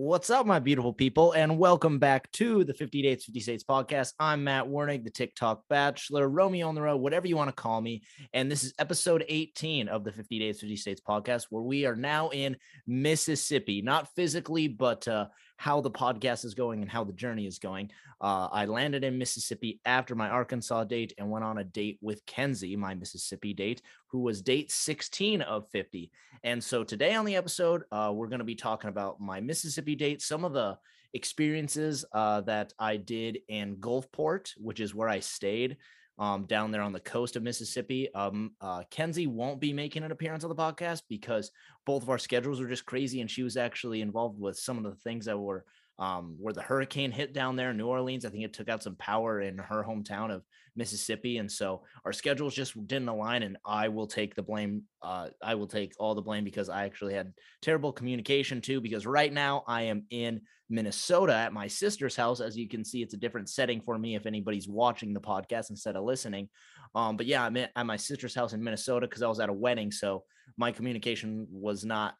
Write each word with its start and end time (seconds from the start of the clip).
What's 0.00 0.30
up, 0.30 0.46
my 0.46 0.60
beautiful 0.60 0.92
people, 0.92 1.32
and 1.32 1.58
welcome 1.58 1.98
back 1.98 2.30
to 2.32 2.62
the 2.62 2.72
50 2.72 3.02
Dates, 3.02 3.24
50 3.24 3.40
States 3.40 3.64
podcast. 3.64 4.12
I'm 4.20 4.44
Matt 4.44 4.66
Urnig, 4.66 5.02
the 5.02 5.10
TikTok 5.10 5.64
Bachelor, 5.68 6.28
Romeo 6.28 6.68
on 6.68 6.76
the 6.76 6.82
Road, 6.82 6.98
whatever 6.98 7.26
you 7.26 7.36
want 7.36 7.48
to 7.48 7.52
call 7.52 7.80
me. 7.80 8.04
And 8.32 8.48
this 8.48 8.62
is 8.62 8.72
episode 8.78 9.24
18 9.28 9.88
of 9.88 10.04
the 10.04 10.12
50 10.12 10.38
Dates, 10.38 10.60
50 10.60 10.76
States 10.76 11.00
podcast, 11.00 11.46
where 11.50 11.64
we 11.64 11.84
are 11.84 11.96
now 11.96 12.28
in 12.28 12.56
Mississippi, 12.86 13.82
not 13.82 14.14
physically, 14.14 14.68
but 14.68 15.08
uh, 15.08 15.26
how 15.58 15.80
the 15.80 15.90
podcast 15.90 16.44
is 16.44 16.54
going 16.54 16.82
and 16.82 16.90
how 16.90 17.02
the 17.02 17.12
journey 17.12 17.44
is 17.44 17.58
going. 17.58 17.90
Uh, 18.20 18.48
I 18.50 18.64
landed 18.64 19.02
in 19.02 19.18
Mississippi 19.18 19.80
after 19.84 20.14
my 20.14 20.28
Arkansas 20.28 20.84
date 20.84 21.12
and 21.18 21.28
went 21.28 21.44
on 21.44 21.58
a 21.58 21.64
date 21.64 21.98
with 22.00 22.24
Kenzie, 22.26 22.76
my 22.76 22.94
Mississippi 22.94 23.52
date, 23.52 23.82
who 24.06 24.20
was 24.20 24.40
date 24.40 24.70
16 24.70 25.42
of 25.42 25.68
50. 25.70 26.12
And 26.44 26.62
so 26.62 26.84
today 26.84 27.14
on 27.16 27.24
the 27.24 27.34
episode, 27.34 27.82
uh, 27.90 28.12
we're 28.14 28.28
going 28.28 28.38
to 28.38 28.44
be 28.44 28.54
talking 28.54 28.88
about 28.88 29.20
my 29.20 29.40
Mississippi 29.40 29.96
date, 29.96 30.22
some 30.22 30.44
of 30.44 30.52
the 30.52 30.78
experiences 31.12 32.04
uh, 32.12 32.40
that 32.42 32.72
I 32.78 32.96
did 32.96 33.40
in 33.48 33.76
Gulfport, 33.78 34.52
which 34.58 34.78
is 34.78 34.94
where 34.94 35.08
I 35.08 35.18
stayed 35.18 35.76
um, 36.18 36.44
down 36.46 36.70
there 36.70 36.82
on 36.82 36.92
the 36.92 37.00
coast 37.00 37.36
of 37.36 37.42
Mississippi. 37.42 38.12
Um, 38.14 38.52
uh, 38.60 38.82
Kenzie 38.90 39.26
won't 39.26 39.60
be 39.60 39.72
making 39.72 40.02
an 40.02 40.12
appearance 40.12 40.44
on 40.44 40.50
the 40.50 40.56
podcast 40.56 41.02
because 41.08 41.50
both 41.86 42.02
of 42.02 42.10
our 42.10 42.18
schedules 42.18 42.60
are 42.60 42.68
just 42.68 42.86
crazy, 42.86 43.20
and 43.20 43.30
she 43.30 43.42
was 43.42 43.56
actually 43.56 44.00
involved 44.00 44.40
with 44.40 44.58
some 44.58 44.78
of 44.78 44.84
the 44.84 44.96
things 44.96 45.26
that 45.26 45.38
were 45.38 45.64
um, 45.98 46.36
where 46.38 46.54
the 46.54 46.62
hurricane 46.62 47.10
hit 47.10 47.32
down 47.32 47.56
there 47.56 47.70
in 47.70 47.76
New 47.76 47.86
Orleans. 47.86 48.24
I 48.24 48.30
think 48.30 48.44
it 48.44 48.52
took 48.52 48.68
out 48.68 48.82
some 48.82 48.96
power 48.96 49.40
in 49.40 49.58
her 49.58 49.84
hometown 49.84 50.30
of 50.30 50.44
Mississippi, 50.76 51.38
and 51.38 51.50
so 51.50 51.82
our 52.04 52.12
schedules 52.12 52.54
just 52.54 52.74
didn't 52.86 53.08
align. 53.08 53.42
And 53.42 53.56
I 53.64 53.88
will 53.88 54.06
take 54.06 54.34
the 54.34 54.42
blame. 54.42 54.82
Uh, 55.02 55.28
I 55.42 55.56
will 55.56 55.66
take 55.66 55.94
all 55.98 56.14
the 56.14 56.22
blame 56.22 56.44
because 56.44 56.68
I 56.68 56.84
actually 56.84 57.14
had 57.14 57.32
terrible 57.62 57.92
communication 57.92 58.60
too. 58.60 58.80
Because 58.80 59.06
right 59.06 59.32
now 59.32 59.64
I 59.66 59.82
am 59.82 60.04
in 60.10 60.42
Minnesota 60.70 61.34
at 61.34 61.52
my 61.52 61.66
sister's 61.66 62.14
house. 62.14 62.40
As 62.40 62.56
you 62.56 62.68
can 62.68 62.84
see, 62.84 63.02
it's 63.02 63.14
a 63.14 63.18
different 63.18 63.48
setting 63.48 63.80
for 63.80 63.98
me 63.98 64.14
if 64.14 64.26
anybody's 64.26 64.68
watching 64.68 65.12
the 65.12 65.20
podcast 65.20 65.70
instead 65.70 65.96
of 65.96 66.04
listening. 66.04 66.48
Um, 66.94 67.16
but 67.16 67.26
yeah, 67.26 67.44
I'm 67.44 67.56
at 67.56 67.86
my 67.86 67.96
sister's 67.96 68.34
house 68.34 68.52
in 68.52 68.62
Minnesota 68.62 69.06
because 69.06 69.22
I 69.22 69.28
was 69.28 69.40
at 69.40 69.48
a 69.48 69.52
wedding, 69.52 69.90
so 69.90 70.24
my 70.56 70.72
communication 70.72 71.46
was 71.50 71.84
not 71.84 72.14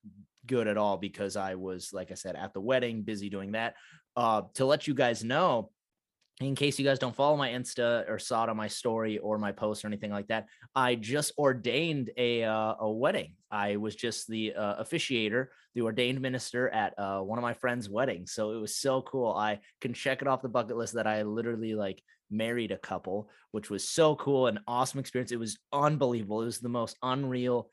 good 0.48 0.66
at 0.66 0.76
all 0.76 0.96
because 0.96 1.36
I 1.36 1.54
was, 1.54 1.92
like 1.92 2.10
I 2.10 2.14
said, 2.14 2.34
at 2.34 2.52
the 2.52 2.60
wedding, 2.60 3.02
busy 3.02 3.30
doing 3.30 3.52
that. 3.52 3.74
Uh, 4.16 4.42
to 4.54 4.64
let 4.64 4.88
you 4.88 4.94
guys 4.94 5.22
know, 5.22 5.70
in 6.40 6.54
case 6.54 6.78
you 6.78 6.84
guys 6.84 6.98
don't 6.98 7.14
follow 7.14 7.36
my 7.36 7.50
Insta 7.50 8.08
or 8.08 8.18
saw 8.18 8.44
it 8.44 8.50
on 8.50 8.56
my 8.56 8.68
story 8.68 9.18
or 9.18 9.38
my 9.38 9.52
post 9.52 9.84
or 9.84 9.88
anything 9.88 10.12
like 10.12 10.28
that, 10.28 10.46
I 10.74 10.94
just 10.94 11.32
ordained 11.36 12.10
a 12.16 12.44
uh, 12.44 12.74
a 12.80 12.90
wedding. 12.90 13.34
I 13.50 13.76
was 13.76 13.96
just 13.96 14.28
the 14.28 14.54
uh, 14.54 14.82
officiator, 14.82 15.48
the 15.74 15.82
ordained 15.82 16.20
minister 16.20 16.68
at 16.68 16.96
uh, 16.98 17.20
one 17.20 17.38
of 17.38 17.42
my 17.42 17.54
friends' 17.54 17.88
weddings. 17.90 18.32
So 18.32 18.52
it 18.52 18.58
was 18.58 18.76
so 18.76 19.02
cool. 19.02 19.32
I 19.32 19.60
can 19.80 19.92
check 19.92 20.22
it 20.22 20.28
off 20.28 20.42
the 20.42 20.48
bucket 20.48 20.76
list 20.76 20.94
that 20.94 21.06
I 21.06 21.22
literally 21.22 21.74
like 21.74 22.02
married 22.30 22.70
a 22.70 22.78
couple, 22.78 23.30
which 23.50 23.70
was 23.70 23.88
so 23.88 24.14
cool, 24.16 24.46
and 24.46 24.60
awesome 24.68 25.00
experience. 25.00 25.32
It 25.32 25.40
was 25.40 25.58
unbelievable. 25.72 26.42
It 26.42 26.46
was 26.46 26.60
the 26.60 26.68
most 26.68 26.96
unreal 27.02 27.68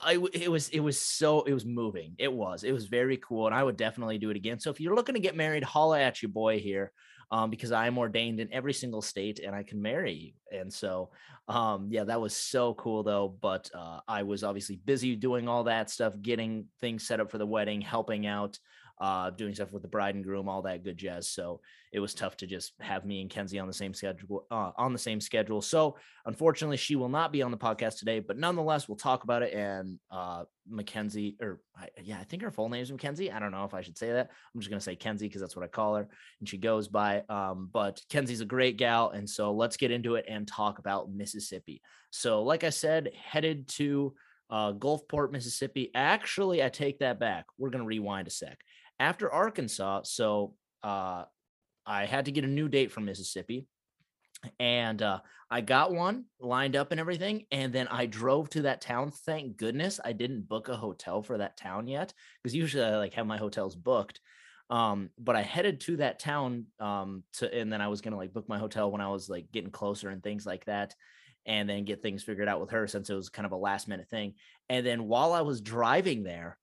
I 0.00 0.18
it 0.32 0.50
was 0.50 0.68
it 0.70 0.80
was 0.80 0.98
so 0.98 1.42
it 1.42 1.52
was 1.52 1.66
moving. 1.66 2.14
It 2.18 2.32
was 2.32 2.64
it 2.64 2.72
was 2.72 2.86
very 2.86 3.18
cool, 3.18 3.46
and 3.46 3.54
I 3.54 3.62
would 3.62 3.76
definitely 3.76 4.18
do 4.18 4.30
it 4.30 4.36
again. 4.36 4.58
So 4.58 4.70
if 4.70 4.80
you're 4.80 4.94
looking 4.94 5.14
to 5.14 5.20
get 5.20 5.36
married, 5.36 5.64
holla 5.64 6.00
at 6.00 6.22
your 6.22 6.30
boy 6.30 6.58
here, 6.58 6.92
um, 7.32 7.48
because 7.48 7.72
I'm 7.72 7.96
ordained 7.96 8.40
in 8.40 8.52
every 8.52 8.74
single 8.74 9.00
state 9.00 9.38
and 9.38 9.56
I 9.56 9.62
can 9.62 9.80
marry 9.80 10.12
you. 10.12 10.58
And 10.58 10.70
so, 10.70 11.10
um, 11.48 11.88
yeah, 11.90 12.04
that 12.04 12.20
was 12.20 12.36
so 12.36 12.74
cool 12.74 13.02
though. 13.02 13.34
But 13.40 13.70
uh, 13.74 14.00
I 14.06 14.22
was 14.22 14.44
obviously 14.44 14.76
busy 14.76 15.16
doing 15.16 15.48
all 15.48 15.64
that 15.64 15.88
stuff, 15.88 16.14
getting 16.20 16.66
things 16.82 17.06
set 17.06 17.20
up 17.20 17.30
for 17.30 17.38
the 17.38 17.46
wedding, 17.46 17.80
helping 17.80 18.26
out 18.26 18.58
uh, 19.02 19.30
doing 19.30 19.52
stuff 19.52 19.72
with 19.72 19.82
the 19.82 19.88
bride 19.88 20.14
and 20.14 20.22
groom, 20.22 20.48
all 20.48 20.62
that 20.62 20.84
good 20.84 20.96
jazz. 20.96 21.28
So 21.28 21.60
it 21.92 21.98
was 21.98 22.14
tough 22.14 22.36
to 22.36 22.46
just 22.46 22.72
have 22.78 23.04
me 23.04 23.20
and 23.20 23.28
Kenzie 23.28 23.58
on 23.58 23.66
the 23.66 23.74
same 23.74 23.92
schedule. 23.92 24.46
Uh, 24.48 24.70
on 24.76 24.92
the 24.92 24.98
same 24.98 25.20
schedule. 25.20 25.60
So 25.60 25.96
unfortunately, 26.24 26.76
she 26.76 26.94
will 26.94 27.08
not 27.08 27.32
be 27.32 27.42
on 27.42 27.50
the 27.50 27.58
podcast 27.58 27.98
today. 27.98 28.20
But 28.20 28.38
nonetheless, 28.38 28.86
we'll 28.86 28.96
talk 28.96 29.24
about 29.24 29.42
it. 29.42 29.54
And 29.54 29.98
uh, 30.12 30.44
Mackenzie, 30.70 31.36
or 31.42 31.60
yeah, 32.00 32.18
I 32.20 32.22
think 32.22 32.42
her 32.42 32.52
full 32.52 32.68
name 32.68 32.80
is 32.80 32.92
Mackenzie. 32.92 33.32
I 33.32 33.40
don't 33.40 33.50
know 33.50 33.64
if 33.64 33.74
I 33.74 33.80
should 33.80 33.98
say 33.98 34.12
that. 34.12 34.30
I'm 34.54 34.60
just 34.60 34.70
gonna 34.70 34.80
say 34.80 34.94
Kenzie 34.94 35.26
because 35.26 35.40
that's 35.40 35.56
what 35.56 35.64
I 35.64 35.68
call 35.68 35.96
her, 35.96 36.08
and 36.38 36.48
she 36.48 36.56
goes 36.56 36.86
by. 36.86 37.24
Um, 37.28 37.70
but 37.72 38.00
Kenzie's 38.08 38.40
a 38.40 38.46
great 38.46 38.76
gal, 38.76 39.10
and 39.10 39.28
so 39.28 39.52
let's 39.52 39.76
get 39.76 39.90
into 39.90 40.14
it 40.14 40.26
and 40.28 40.46
talk 40.46 40.78
about 40.78 41.10
Mississippi. 41.10 41.82
So, 42.10 42.44
like 42.44 42.62
I 42.62 42.70
said, 42.70 43.10
headed 43.20 43.66
to 43.70 44.14
uh, 44.48 44.74
Gulfport, 44.74 45.32
Mississippi. 45.32 45.90
Actually, 45.94 46.62
I 46.62 46.68
take 46.68 46.98
that 46.98 47.18
back. 47.18 47.46
We're 47.58 47.70
going 47.70 47.82
to 47.82 47.88
rewind 47.88 48.28
a 48.28 48.30
sec 48.30 48.58
after 49.02 49.30
Arkansas, 49.30 50.02
so 50.04 50.54
uh, 50.84 51.24
I 51.84 52.06
had 52.06 52.26
to 52.26 52.32
get 52.32 52.44
a 52.44 52.48
new 52.48 52.68
date 52.68 52.92
from 52.92 53.04
Mississippi. 53.04 53.66
And 54.60 55.02
uh, 55.02 55.20
I 55.50 55.60
got 55.60 55.92
one 55.92 56.24
lined 56.40 56.76
up 56.76 56.92
and 56.92 57.00
everything. 57.00 57.46
And 57.50 57.72
then 57.72 57.88
I 57.88 58.06
drove 58.06 58.48
to 58.50 58.62
that 58.62 58.80
town. 58.80 59.10
Thank 59.10 59.56
goodness 59.56 59.98
I 60.04 60.12
didn't 60.12 60.48
book 60.48 60.68
a 60.68 60.76
hotel 60.76 61.20
for 61.22 61.38
that 61.38 61.56
town 61.56 61.88
yet. 61.88 62.12
Because 62.42 62.54
usually 62.54 62.84
I 62.84 62.96
like 62.96 63.14
have 63.14 63.26
my 63.26 63.38
hotels 63.38 63.74
booked. 63.74 64.20
Um, 64.70 65.10
but 65.18 65.34
I 65.36 65.42
headed 65.42 65.80
to 65.82 65.96
that 65.96 66.18
town 66.18 66.66
um 66.80 67.24
to 67.34 67.52
and 67.52 67.70
then 67.70 67.82
I 67.82 67.88
was 67.88 68.00
gonna 68.00 68.16
like 68.16 68.32
book 68.32 68.48
my 68.48 68.58
hotel 68.58 68.90
when 68.90 69.02
I 69.02 69.08
was 69.08 69.28
like 69.28 69.52
getting 69.52 69.70
closer 69.70 70.08
and 70.08 70.22
things 70.22 70.46
like 70.46 70.64
that 70.64 70.94
and 71.44 71.68
then 71.68 71.84
get 71.84 72.00
things 72.02 72.22
figured 72.22 72.48
out 72.48 72.60
with 72.60 72.70
her 72.70 72.86
since 72.86 73.10
it 73.10 73.14
was 73.14 73.28
kind 73.28 73.46
of 73.46 73.52
a 73.52 73.56
last 73.56 73.86
minute 73.88 74.08
thing. 74.08 74.34
And 74.68 74.86
then 74.86 75.08
while 75.08 75.32
I 75.32 75.42
was 75.42 75.60
driving 75.60 76.22
there, 76.22 76.56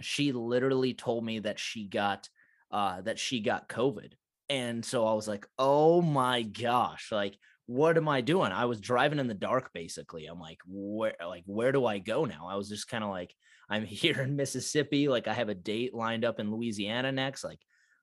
she 0.00 0.32
literally 0.32 0.94
told 0.94 1.24
me 1.24 1.40
that 1.40 1.58
she 1.58 1.86
got 1.86 2.28
uh 2.70 3.00
that 3.02 3.18
she 3.18 3.40
got 3.40 3.68
covid. 3.68 4.12
And 4.48 4.84
so 4.84 5.06
i 5.06 5.14
was 5.14 5.28
like 5.28 5.46
oh 5.58 6.02
my 6.02 6.42
gosh 6.42 7.10
like 7.10 7.36
what 7.66 7.96
am 7.96 8.08
i 8.08 8.20
doing? 8.20 8.52
I 8.52 8.66
was 8.66 8.80
driving 8.80 9.18
in 9.18 9.26
the 9.26 9.34
dark 9.34 9.72
basically. 9.72 10.26
I'm 10.26 10.40
like 10.40 10.58
where 10.66 11.14
like 11.26 11.44
where 11.46 11.72
do 11.72 11.86
i 11.86 11.98
go 11.98 12.24
now? 12.24 12.48
I 12.50 12.56
was 12.56 12.68
just 12.68 12.88
kind 12.88 13.04
of 13.04 13.10
like 13.10 13.34
i'm 13.70 13.84
here 13.86 14.20
in 14.20 14.36
mississippi 14.36 15.08
like 15.08 15.26
i 15.26 15.32
have 15.32 15.48
a 15.48 15.54
date 15.54 15.94
lined 15.94 16.24
up 16.24 16.38
in 16.38 16.50
louisiana 16.50 17.10
next 17.10 17.42
like 17.42 17.60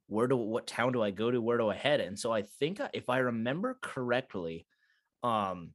where 0.08 0.28
do 0.28 0.36
what 0.36 0.68
town 0.68 0.92
do 0.92 1.02
i 1.02 1.12
go 1.12 1.32
to? 1.32 1.40
Where 1.40 1.58
do 1.58 1.70
i 1.70 1.76
head? 1.76 2.02
And 2.02 2.18
so 2.18 2.34
i 2.34 2.42
think 2.60 2.82
if 2.94 3.10
i 3.10 3.20
remember 3.20 3.78
correctly 3.82 4.66
um 5.24 5.74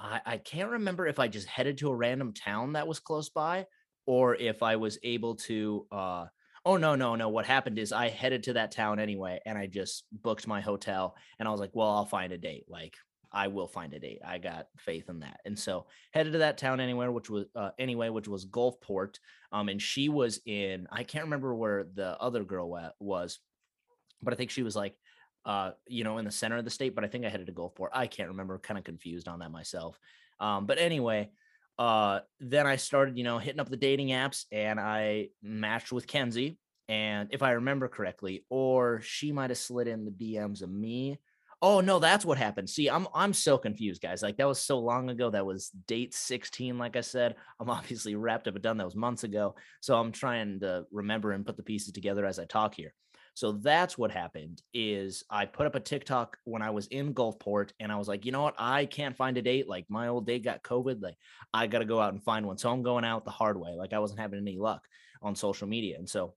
I, 0.00 0.20
I 0.24 0.36
can't 0.38 0.70
remember 0.70 1.06
if 1.06 1.18
I 1.18 1.28
just 1.28 1.46
headed 1.46 1.78
to 1.78 1.90
a 1.90 1.94
random 1.94 2.32
town 2.32 2.72
that 2.72 2.88
was 2.88 3.00
close 3.00 3.28
by 3.28 3.66
or 4.06 4.34
if 4.34 4.62
I 4.62 4.76
was 4.76 4.98
able 5.02 5.36
to 5.36 5.86
uh 5.90 6.26
oh 6.64 6.76
no 6.76 6.94
no 6.94 7.14
no 7.14 7.28
what 7.28 7.46
happened 7.46 7.78
is 7.78 7.92
I 7.92 8.08
headed 8.08 8.44
to 8.44 8.54
that 8.54 8.72
town 8.72 8.98
anyway 8.98 9.40
and 9.44 9.58
I 9.58 9.66
just 9.66 10.04
booked 10.12 10.46
my 10.46 10.60
hotel 10.60 11.16
and 11.38 11.48
I 11.48 11.50
was 11.50 11.60
like 11.60 11.70
well 11.74 11.90
I'll 11.90 12.04
find 12.06 12.32
a 12.32 12.38
date 12.38 12.64
like 12.68 12.94
I 13.34 13.48
will 13.48 13.66
find 13.66 13.92
a 13.92 13.98
date. 13.98 14.20
I 14.24 14.38
got 14.38 14.68
faith 14.78 15.08
in 15.08 15.18
that. 15.20 15.40
And 15.44 15.58
so 15.58 15.86
headed 16.12 16.32
to 16.34 16.38
that 16.38 16.56
town 16.56 16.78
anywhere 16.78 17.10
which 17.10 17.28
was 17.28 17.46
uh, 17.56 17.70
anyway 17.78 18.08
which 18.08 18.28
was 18.28 18.46
Gulfport 18.46 19.18
um 19.52 19.68
and 19.68 19.82
she 19.82 20.08
was 20.08 20.40
in 20.46 20.86
I 20.90 21.02
can't 21.02 21.24
remember 21.24 21.54
where 21.54 21.84
the 21.94 22.18
other 22.20 22.44
girl 22.44 22.78
was 23.00 23.40
but 24.22 24.32
I 24.32 24.36
think 24.36 24.50
she 24.50 24.62
was 24.62 24.76
like 24.76 24.96
uh 25.44 25.72
you 25.86 26.04
know 26.04 26.18
in 26.18 26.24
the 26.24 26.30
center 26.30 26.56
of 26.56 26.64
the 26.64 26.70
state 26.70 26.94
but 26.94 27.04
I 27.04 27.08
think 27.08 27.26
I 27.26 27.28
headed 27.28 27.48
to 27.48 27.52
Gulfport. 27.52 27.88
I 27.92 28.06
can't 28.06 28.30
remember 28.30 28.58
kind 28.58 28.78
of 28.78 28.84
confused 28.84 29.26
on 29.26 29.40
that 29.40 29.50
myself. 29.50 29.98
Um 30.38 30.66
but 30.66 30.78
anyway 30.78 31.30
uh 31.78 32.20
then 32.40 32.66
i 32.66 32.76
started 32.76 33.18
you 33.18 33.24
know 33.24 33.38
hitting 33.38 33.60
up 33.60 33.68
the 33.68 33.76
dating 33.76 34.08
apps 34.08 34.44
and 34.52 34.78
i 34.78 35.28
matched 35.42 35.92
with 35.92 36.06
kenzie 36.06 36.58
and 36.88 37.28
if 37.32 37.42
i 37.42 37.52
remember 37.52 37.88
correctly 37.88 38.44
or 38.48 39.00
she 39.02 39.32
might 39.32 39.50
have 39.50 39.58
slid 39.58 39.88
in 39.88 40.04
the 40.04 40.10
dms 40.10 40.62
of 40.62 40.70
me. 40.70 41.18
Oh 41.62 41.80
no 41.80 41.98
that's 41.98 42.26
what 42.26 42.36
happened. 42.36 42.68
See 42.68 42.90
i'm 42.90 43.06
i'm 43.14 43.32
so 43.32 43.56
confused 43.56 44.02
guys 44.02 44.22
like 44.22 44.36
that 44.36 44.46
was 44.46 44.60
so 44.60 44.78
long 44.78 45.08
ago 45.08 45.30
that 45.30 45.46
was 45.46 45.70
date 45.86 46.12
16 46.12 46.76
like 46.76 46.94
i 46.94 47.00
said. 47.00 47.36
I'm 47.60 47.70
obviously 47.70 48.16
wrapped 48.16 48.48
up 48.48 48.54
and 48.54 48.62
done 48.62 48.76
that 48.76 48.84
was 48.84 48.94
months 48.94 49.24
ago 49.24 49.54
so 49.80 49.96
i'm 49.96 50.12
trying 50.12 50.60
to 50.60 50.84
remember 50.92 51.32
and 51.32 51.46
put 51.46 51.56
the 51.56 51.62
pieces 51.62 51.92
together 51.92 52.26
as 52.26 52.38
i 52.38 52.44
talk 52.44 52.74
here 52.74 52.92
so 53.34 53.50
that's 53.50 53.98
what 53.98 54.12
happened 54.12 54.62
is 54.72 55.24
I 55.28 55.46
put 55.46 55.66
up 55.66 55.74
a 55.74 55.80
TikTok 55.80 56.38
when 56.44 56.62
I 56.62 56.70
was 56.70 56.86
in 56.86 57.12
Gulfport 57.12 57.70
and 57.80 57.90
I 57.90 57.96
was 57.96 58.06
like, 58.06 58.24
you 58.24 58.30
know 58.30 58.42
what? 58.42 58.54
I 58.58 58.86
can't 58.86 59.16
find 59.16 59.36
a 59.36 59.42
date. 59.42 59.68
Like 59.68 59.86
my 59.88 60.06
old 60.06 60.24
date 60.24 60.44
got 60.44 60.62
COVID. 60.62 61.02
Like 61.02 61.16
I 61.52 61.66
got 61.66 61.80
to 61.80 61.84
go 61.84 62.00
out 62.00 62.12
and 62.12 62.22
find 62.22 62.46
one. 62.46 62.58
So 62.58 62.70
I'm 62.70 62.84
going 62.84 63.04
out 63.04 63.24
the 63.24 63.32
hard 63.32 63.58
way. 63.60 63.74
Like 63.76 63.92
I 63.92 63.98
wasn't 63.98 64.20
having 64.20 64.38
any 64.38 64.56
luck 64.56 64.86
on 65.20 65.34
social 65.34 65.66
media. 65.66 65.98
And 65.98 66.08
so, 66.08 66.34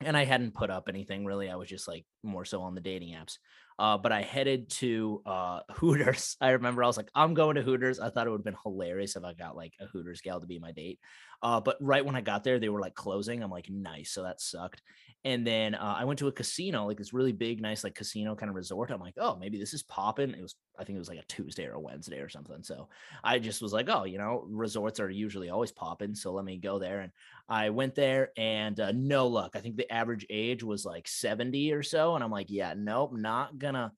and 0.00 0.16
I 0.16 0.24
hadn't 0.24 0.54
put 0.54 0.68
up 0.68 0.88
anything 0.88 1.24
really. 1.24 1.48
I 1.48 1.54
was 1.54 1.68
just 1.68 1.86
like 1.86 2.04
more 2.24 2.44
so 2.44 2.60
on 2.62 2.74
the 2.74 2.80
dating 2.80 3.14
apps. 3.14 3.38
Uh, 3.78 3.96
but 3.96 4.10
I 4.10 4.22
headed 4.22 4.68
to 4.70 5.22
uh, 5.26 5.60
Hooters. 5.74 6.36
I 6.40 6.50
remember 6.50 6.82
I 6.82 6.88
was 6.88 6.96
like, 6.96 7.10
I'm 7.14 7.34
going 7.34 7.54
to 7.54 7.62
Hooters. 7.62 8.00
I 8.00 8.10
thought 8.10 8.26
it 8.26 8.30
would 8.30 8.38
have 8.38 8.44
been 8.44 8.56
hilarious 8.64 9.14
if 9.14 9.22
I 9.22 9.32
got 9.32 9.54
like 9.54 9.74
a 9.80 9.86
Hooters 9.86 10.22
gal 10.22 10.40
to 10.40 10.46
be 10.46 10.58
my 10.58 10.72
date. 10.72 10.98
Uh, 11.40 11.60
but 11.60 11.76
right 11.80 12.04
when 12.04 12.16
I 12.16 12.20
got 12.20 12.42
there, 12.42 12.58
they 12.58 12.68
were 12.68 12.80
like 12.80 12.94
closing. 12.94 13.42
I'm 13.42 13.50
like, 13.50 13.70
nice. 13.70 14.10
So 14.10 14.24
that 14.24 14.40
sucked. 14.40 14.82
And 15.26 15.44
then 15.44 15.74
uh, 15.74 15.96
I 15.98 16.04
went 16.04 16.20
to 16.20 16.28
a 16.28 16.32
casino, 16.32 16.86
like 16.86 16.98
this 16.98 17.12
really 17.12 17.32
big, 17.32 17.60
nice, 17.60 17.82
like 17.82 17.96
casino 17.96 18.36
kind 18.36 18.48
of 18.48 18.54
resort. 18.54 18.92
I'm 18.92 19.00
like, 19.00 19.16
oh, 19.18 19.34
maybe 19.34 19.58
this 19.58 19.74
is 19.74 19.82
popping. 19.82 20.30
It 20.30 20.40
was, 20.40 20.54
I 20.78 20.84
think 20.84 20.94
it 20.94 21.00
was 21.00 21.08
like 21.08 21.18
a 21.18 21.26
Tuesday 21.26 21.66
or 21.66 21.72
a 21.72 21.80
Wednesday 21.80 22.20
or 22.20 22.28
something. 22.28 22.62
So 22.62 22.88
I 23.24 23.40
just 23.40 23.60
was 23.60 23.72
like, 23.72 23.88
oh, 23.88 24.04
you 24.04 24.18
know, 24.18 24.44
resorts 24.48 25.00
are 25.00 25.10
usually 25.10 25.50
always 25.50 25.72
popping. 25.72 26.14
So 26.14 26.32
let 26.32 26.44
me 26.44 26.58
go 26.58 26.78
there. 26.78 27.00
And 27.00 27.10
I 27.48 27.70
went 27.70 27.96
there 27.96 28.30
and 28.36 28.78
uh, 28.78 28.92
no 28.92 29.26
luck. 29.26 29.56
I 29.56 29.58
think 29.58 29.76
the 29.76 29.92
average 29.92 30.24
age 30.30 30.62
was 30.62 30.84
like 30.84 31.08
70 31.08 31.72
or 31.72 31.82
so. 31.82 32.14
And 32.14 32.22
I'm 32.22 32.30
like, 32.30 32.48
yeah, 32.48 32.74
nope, 32.76 33.12
not 33.12 33.58
gonna 33.58 33.92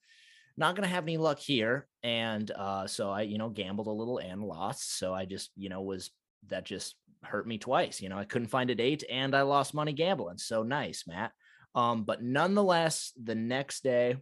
not 0.56 0.76
to 0.76 0.86
have 0.86 1.04
any 1.04 1.18
luck 1.18 1.38
here. 1.38 1.88
And 2.02 2.50
uh, 2.50 2.86
so 2.86 3.10
I, 3.10 3.22
you 3.22 3.36
know, 3.36 3.50
gambled 3.50 3.86
a 3.86 3.90
little 3.90 4.16
and 4.16 4.42
lost. 4.42 4.98
So 4.98 5.12
I 5.12 5.26
just, 5.26 5.50
you 5.56 5.68
know, 5.68 5.82
was 5.82 6.10
that 6.46 6.64
just 6.64 6.96
hurt 7.22 7.46
me 7.46 7.58
twice. 7.58 8.00
You 8.00 8.08
know, 8.08 8.18
I 8.18 8.24
couldn't 8.24 8.48
find 8.48 8.70
a 8.70 8.74
date 8.74 9.04
and 9.10 9.34
I 9.34 9.42
lost 9.42 9.74
money 9.74 9.92
gambling. 9.92 10.38
So 10.38 10.62
nice, 10.62 11.04
Matt. 11.06 11.32
Um, 11.74 12.04
but 12.04 12.22
nonetheless, 12.22 13.12
the 13.22 13.34
next 13.34 13.82
day, 13.82 14.16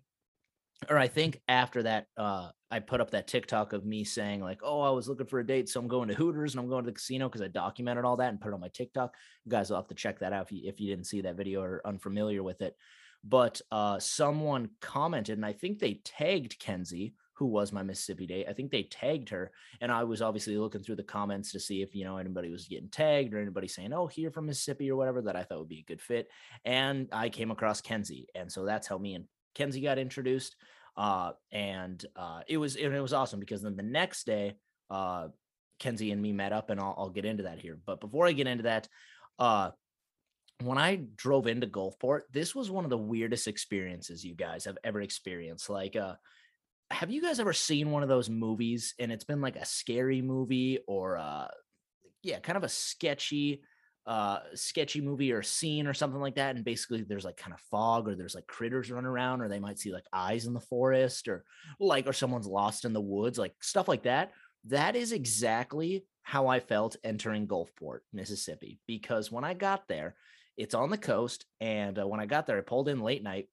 or 0.90 0.98
I 0.98 1.08
think 1.08 1.40
after 1.48 1.84
that, 1.84 2.06
uh, 2.16 2.50
I 2.70 2.81
put 2.81 3.00
up 3.00 3.12
that 3.12 3.28
TikTok 3.28 3.72
of 3.72 3.84
me 3.87 4.04
saying 4.04 4.40
like, 4.40 4.60
"Oh, 4.62 4.81
I 4.81 4.90
was 4.90 5.08
looking 5.08 5.26
for 5.26 5.38
a 5.38 5.46
date, 5.46 5.69
so 5.69 5.81
I'm 5.81 5.88
going 5.88 6.08
to 6.08 6.14
Hooters 6.14 6.52
and 6.52 6.60
I'm 6.60 6.69
going 6.69 6.84
to 6.84 6.90
the 6.90 6.94
casino 6.94 7.28
because 7.28 7.40
I 7.40 7.48
documented 7.48 8.04
all 8.04 8.16
that 8.16 8.28
and 8.28 8.40
put 8.40 8.48
it 8.48 8.54
on 8.54 8.60
my 8.60 8.69
TikTok." 8.69 9.14
You 9.44 9.50
guys 9.50 9.70
will 9.70 9.76
have 9.76 9.88
to 9.88 9.94
check 9.94 10.19
that 10.19 10.32
out 10.32 10.46
if 10.46 10.52
you 10.52 10.69
if 10.69 10.81
you 10.81 10.88
didn't 10.88 11.06
see 11.06 11.22
that 11.22 11.37
video 11.37 11.62
or 11.62 11.81
unfamiliar 11.87 12.42
with 12.42 12.60
it. 12.60 12.76
But 13.25 13.60
uh, 13.70 13.99
someone 14.00 14.70
commented, 14.81 15.38
and 15.38 15.46
I 15.46 15.52
think 15.52 15.78
they 15.78 16.00
tagged 16.04 16.58
Kenzie, 16.58 17.14
who 17.36 17.46
was 17.46 17.72
my 17.72 17.82
Mississippi 17.82 18.26
date. 18.26 18.46
I 18.48 18.54
think 18.54 18.70
they 18.70 18.84
tagged 18.84 19.28
her, 19.28 19.52
and 19.80 19.92
I 19.92 20.04
was 20.04 20.22
obviously 20.22 20.56
looking 20.56 20.82
through 20.82 20.96
the 20.96 21.02
comments 21.02 21.52
to 21.52 21.60
see 21.60 21.82
if 21.82 21.94
you 21.94 22.04
know 22.04 22.16
anybody 22.16 22.50
was 22.50 22.66
getting 22.66 22.88
tagged 22.88 23.34
or 23.34 23.38
anybody 23.38 23.68
saying, 23.68 23.92
"Oh, 23.92 24.06
here 24.06 24.30
from 24.30 24.46
Mississippi" 24.46 24.90
or 24.90 24.96
whatever 24.96 25.22
that 25.22 25.36
I 25.36 25.42
thought 25.42 25.58
would 25.58 25.68
be 25.68 25.80
a 25.80 25.90
good 25.90 26.00
fit. 26.00 26.28
And 26.64 27.08
I 27.12 27.28
came 27.28 27.50
across 27.50 27.80
Kenzie, 27.80 28.28
and 28.34 28.50
so 28.50 28.64
that's 28.64 28.86
how 28.86 28.98
me 28.98 29.14
and 29.14 29.26
Kenzie 29.54 29.82
got 29.82 29.98
introduced. 29.98 30.56
Uh, 30.96 31.32
and 31.52 32.04
uh, 32.16 32.40
it 32.48 32.56
was 32.56 32.76
and 32.76 32.94
it 32.94 33.00
was 33.00 33.12
awesome 33.12 33.40
because 33.40 33.62
then 33.62 33.76
the 33.76 33.82
next 33.82 34.24
day, 34.24 34.56
uh, 34.90 35.28
Kenzie 35.78 36.12
and 36.12 36.22
me 36.22 36.32
met 36.32 36.52
up, 36.52 36.70
and 36.70 36.80
I'll, 36.80 36.94
I'll 36.96 37.10
get 37.10 37.26
into 37.26 37.44
that 37.44 37.58
here. 37.58 37.78
But 37.84 38.00
before 38.00 38.26
I 38.26 38.32
get 38.32 38.46
into 38.46 38.64
that, 38.64 38.88
uh, 39.38 39.70
when 40.62 40.78
I 40.78 41.02
drove 41.16 41.46
into 41.46 41.66
Gulfport, 41.66 42.22
this 42.32 42.54
was 42.54 42.70
one 42.70 42.84
of 42.84 42.90
the 42.90 42.96
weirdest 42.96 43.46
experiences 43.46 44.24
you 44.24 44.34
guys 44.34 44.64
have 44.64 44.78
ever 44.84 45.02
experienced. 45.02 45.68
Like, 45.68 45.96
uh, 45.96 46.14
have 46.90 47.10
you 47.10 47.20
guys 47.20 47.40
ever 47.40 47.52
seen 47.52 47.90
one 47.90 48.02
of 48.02 48.08
those 48.08 48.30
movies 48.30 48.94
and 48.98 49.10
it's 49.10 49.24
been 49.24 49.40
like 49.40 49.56
a 49.56 49.64
scary 49.64 50.22
movie 50.22 50.78
or 50.86 51.18
uh 51.18 51.48
yeah, 52.22 52.38
kind 52.40 52.56
of 52.56 52.64
a 52.64 52.68
sketchy 52.68 53.62
uh 54.06 54.38
sketchy 54.54 55.00
movie 55.00 55.32
or 55.32 55.42
scene 55.42 55.86
or 55.86 55.94
something 55.94 56.20
like 56.20 56.36
that? 56.36 56.54
And 56.54 56.64
basically 56.64 57.02
there's 57.02 57.24
like 57.24 57.36
kind 57.36 57.52
of 57.52 57.60
fog 57.70 58.08
or 58.08 58.14
there's 58.14 58.34
like 58.34 58.46
critters 58.46 58.90
running 58.90 59.06
around 59.06 59.40
or 59.40 59.48
they 59.48 59.58
might 59.58 59.78
see 59.78 59.92
like 59.92 60.04
eyes 60.12 60.46
in 60.46 60.54
the 60.54 60.60
forest 60.60 61.26
or 61.28 61.44
like 61.80 62.06
or 62.06 62.12
someone's 62.12 62.46
lost 62.46 62.84
in 62.84 62.92
the 62.92 63.00
woods 63.00 63.38
like 63.38 63.54
stuff 63.60 63.88
like 63.88 64.04
that. 64.04 64.32
That 64.66 64.96
is 64.96 65.12
exactly 65.12 66.04
how 66.22 66.48
I 66.48 66.58
felt 66.58 66.96
entering 67.04 67.46
Gulfport, 67.46 68.00
Mississippi 68.12 68.80
because 68.86 69.30
when 69.30 69.44
I 69.44 69.54
got 69.54 69.88
there 69.88 70.14
it's 70.56 70.74
on 70.74 70.90
the 70.90 70.98
coast 70.98 71.46
and 71.60 71.98
uh, 71.98 72.06
when 72.06 72.20
I 72.20 72.26
got 72.26 72.46
there 72.46 72.58
I 72.58 72.62
pulled 72.62 72.88
in 72.88 73.00
late 73.00 73.22
night 73.22 73.48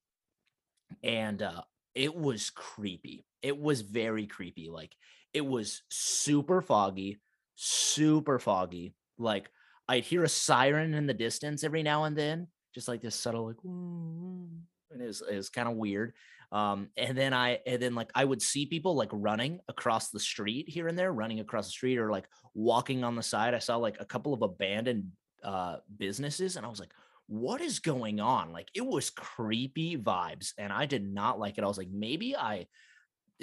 and 1.03 1.41
uh 1.41 1.61
it 1.95 2.15
was 2.15 2.49
creepy. 2.49 3.25
It 3.41 3.57
was 3.57 3.81
very 3.81 4.25
creepy. 4.27 4.69
Like 4.69 4.95
it 5.33 5.45
was 5.45 5.83
super 5.89 6.61
foggy, 6.61 7.19
super 7.55 8.39
foggy. 8.39 8.95
Like 9.17 9.49
I'd 9.87 10.05
hear 10.05 10.23
a 10.23 10.29
siren 10.29 10.93
in 10.93 11.07
the 11.07 11.13
distance 11.13 11.63
every 11.63 11.83
now 11.83 12.05
and 12.05 12.15
then, 12.15 12.47
just 12.73 12.87
like 12.87 13.01
this 13.01 13.15
subtle 13.15 13.47
like 13.47 13.57
and 13.63 15.01
it 15.01 15.07
was, 15.07 15.21
was 15.29 15.49
kind 15.49 15.67
of 15.67 15.75
weird. 15.75 16.13
Um, 16.51 16.89
and 16.97 17.17
then 17.17 17.33
I 17.33 17.59
and 17.65 17.81
then 17.81 17.95
like 17.95 18.11
I 18.13 18.23
would 18.25 18.41
see 18.41 18.67
people 18.67 18.95
like 18.95 19.09
running 19.11 19.59
across 19.67 20.09
the 20.09 20.19
street 20.19 20.69
here 20.69 20.87
and 20.87 20.97
there, 20.97 21.11
running 21.11 21.39
across 21.39 21.65
the 21.65 21.71
street 21.71 21.97
or 21.97 22.11
like 22.11 22.25
walking 22.53 23.03
on 23.03 23.15
the 23.15 23.23
side. 23.23 23.53
I 23.55 23.59
saw 23.59 23.77
like 23.77 23.97
a 23.99 24.05
couple 24.05 24.33
of 24.33 24.41
abandoned 24.41 25.11
uh 25.43 25.77
businesses 25.97 26.55
and 26.55 26.65
I 26.65 26.69
was 26.69 26.79
like, 26.79 26.93
what 27.27 27.61
is 27.61 27.79
going 27.79 28.19
on? 28.19 28.51
Like 28.51 28.69
it 28.75 28.85
was 28.85 29.09
creepy 29.09 29.97
vibes 29.97 30.51
and 30.57 30.71
I 30.71 30.85
did 30.85 31.05
not 31.05 31.39
like 31.39 31.57
it. 31.57 31.63
I 31.63 31.67
was 31.67 31.77
like, 31.77 31.89
maybe 31.91 32.35
I 32.35 32.67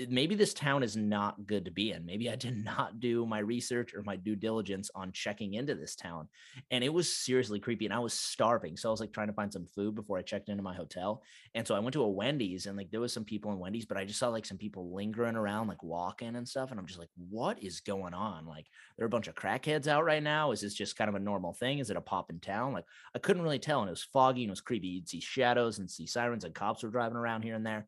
maybe 0.08 0.35
this 0.35 0.55
town 0.55 0.82
is 0.82 0.97
not 0.97 1.47
good 1.47 1.64
to 1.64 1.70
be 1.70 1.93
in. 1.93 2.06
Maybe 2.06 2.31
I 2.31 2.37
did 2.37 2.56
not 2.64 3.00
do 3.00 3.26
my 3.26 3.38
research 3.38 3.94
or 3.94 4.02
my 4.02 4.17
due 4.17 4.37
diligence 4.37 4.91
on 4.94 5.12
checking 5.12 5.55
into 5.55 5.75
this 5.75 5.94
town. 5.94 6.29
And 6.70 6.82
it 6.85 6.93
was 6.93 7.14
seriously 7.14 7.61
creepy. 7.61 7.85
And 7.85 7.94
I 7.94 7.99
was 7.99 8.14
starving. 8.14 8.76
So 8.76 8.88
I 8.88 8.93
was 8.93 9.00
like 9.00 9.12
trying 9.12 9.29
to 9.29 9.32
find 9.32 9.52
some 9.52 9.67
food 9.75 9.94
before 9.94 10.19
I 10.19 10.23
checked 10.23 10.49
into 10.49 10.62
my 10.62 10.75
hotel. 10.75 11.23
And 11.55 11.67
so 11.67 11.75
I 11.75 11.81
went 11.81 11.93
to 11.94 12.02
a 12.02 12.08
Wendy's 12.08 12.67
and 12.67 12.76
like 12.76 12.91
there 12.91 13.00
was 13.00 13.12
some 13.12 13.25
people 13.25 13.52
in 13.52 13.58
Wendy's, 13.58 13.87
but 13.87 13.97
I 13.97 14.05
just 14.05 14.19
saw 14.19 14.29
like 14.29 14.47
some 14.47 14.58
people 14.58 14.94
lingering 14.94 15.37
around, 15.37 15.69
like 15.69 15.82
walking 15.82 16.37
and 16.37 16.49
stuff. 16.49 16.70
And 16.70 16.79
I'm 16.79 16.87
just 16.87 16.99
like, 16.99 17.11
what 17.29 17.62
is 17.62 17.81
going 17.81 18.14
on? 18.14 18.46
Like 18.46 18.67
there 18.96 19.05
are 19.05 19.06
a 19.06 19.11
bunch 19.11 19.29
of 19.29 19.35
crackheads 19.35 19.87
out 19.87 20.05
right 20.05 20.23
now. 20.23 20.53
Is 20.53 20.61
this 20.61 20.75
just 20.75 20.96
kind 20.96 21.08
of 21.08 21.14
a 21.14 21.20
normal 21.20 21.53
thing? 21.53 21.79
Is 21.79 21.91
it 21.91 21.96
a 21.96 22.00
pop 22.00 22.31
in 22.31 22.41
town? 22.41 22.73
Like 22.73 22.85
I 23.14 23.19
couldn't 23.19 23.43
really 23.43 23.58
tell. 23.58 23.81
And 23.81 23.88
it 23.88 23.93
was 23.93 24.08
foggy 24.12 24.43
and 24.43 24.50
it 24.50 24.53
was 24.53 24.61
creepy. 24.61 24.88
You'd 24.88 25.08
see 25.08 25.20
shadows 25.20 25.79
and 25.79 25.91
see 25.91 26.06
sirens 26.06 26.44
and 26.44 26.55
cops 26.55 26.82
were 26.82 26.91
driving 26.91 27.17
around 27.17 27.43
here 27.43 27.55
and 27.55 27.67
there 27.67 27.87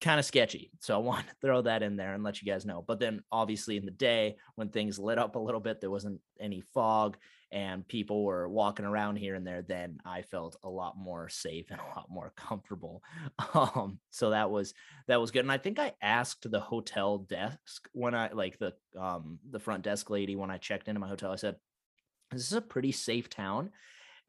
kind 0.00 0.18
of 0.18 0.26
sketchy. 0.26 0.70
So 0.80 0.94
I 0.94 0.98
want 1.02 1.26
to 1.26 1.34
throw 1.40 1.62
that 1.62 1.82
in 1.82 1.96
there 1.96 2.14
and 2.14 2.22
let 2.22 2.40
you 2.40 2.50
guys 2.50 2.66
know. 2.66 2.84
But 2.86 3.00
then 3.00 3.22
obviously 3.30 3.76
in 3.76 3.84
the 3.84 3.90
day 3.90 4.36
when 4.54 4.68
things 4.68 4.98
lit 4.98 5.18
up 5.18 5.36
a 5.36 5.40
little 5.40 5.60
bit, 5.60 5.80
there 5.80 5.90
wasn't 5.90 6.20
any 6.40 6.60
fog 6.74 7.16
and 7.52 7.86
people 7.86 8.24
were 8.24 8.48
walking 8.48 8.84
around 8.84 9.16
here 9.16 9.36
and 9.36 9.46
there, 9.46 9.62
then 9.62 9.98
I 10.04 10.22
felt 10.22 10.56
a 10.64 10.68
lot 10.68 10.96
more 10.96 11.28
safe 11.28 11.66
and 11.70 11.80
a 11.80 11.96
lot 11.96 12.06
more 12.10 12.32
comfortable. 12.36 13.02
Um, 13.54 14.00
so 14.10 14.30
that 14.30 14.50
was 14.50 14.74
that 15.08 15.20
was 15.20 15.30
good. 15.30 15.44
And 15.44 15.52
I 15.52 15.56
think 15.58 15.78
I 15.78 15.92
asked 16.02 16.50
the 16.50 16.60
hotel 16.60 17.18
desk 17.18 17.88
when 17.92 18.14
I 18.14 18.30
like 18.32 18.58
the 18.58 18.74
um 18.98 19.38
the 19.50 19.60
front 19.60 19.82
desk 19.82 20.10
lady 20.10 20.36
when 20.36 20.50
I 20.50 20.58
checked 20.58 20.88
into 20.88 21.00
my 21.00 21.08
hotel, 21.08 21.32
I 21.32 21.36
said, 21.36 21.56
This 22.30 22.42
is 22.42 22.52
a 22.52 22.60
pretty 22.60 22.92
safe 22.92 23.30
town. 23.30 23.70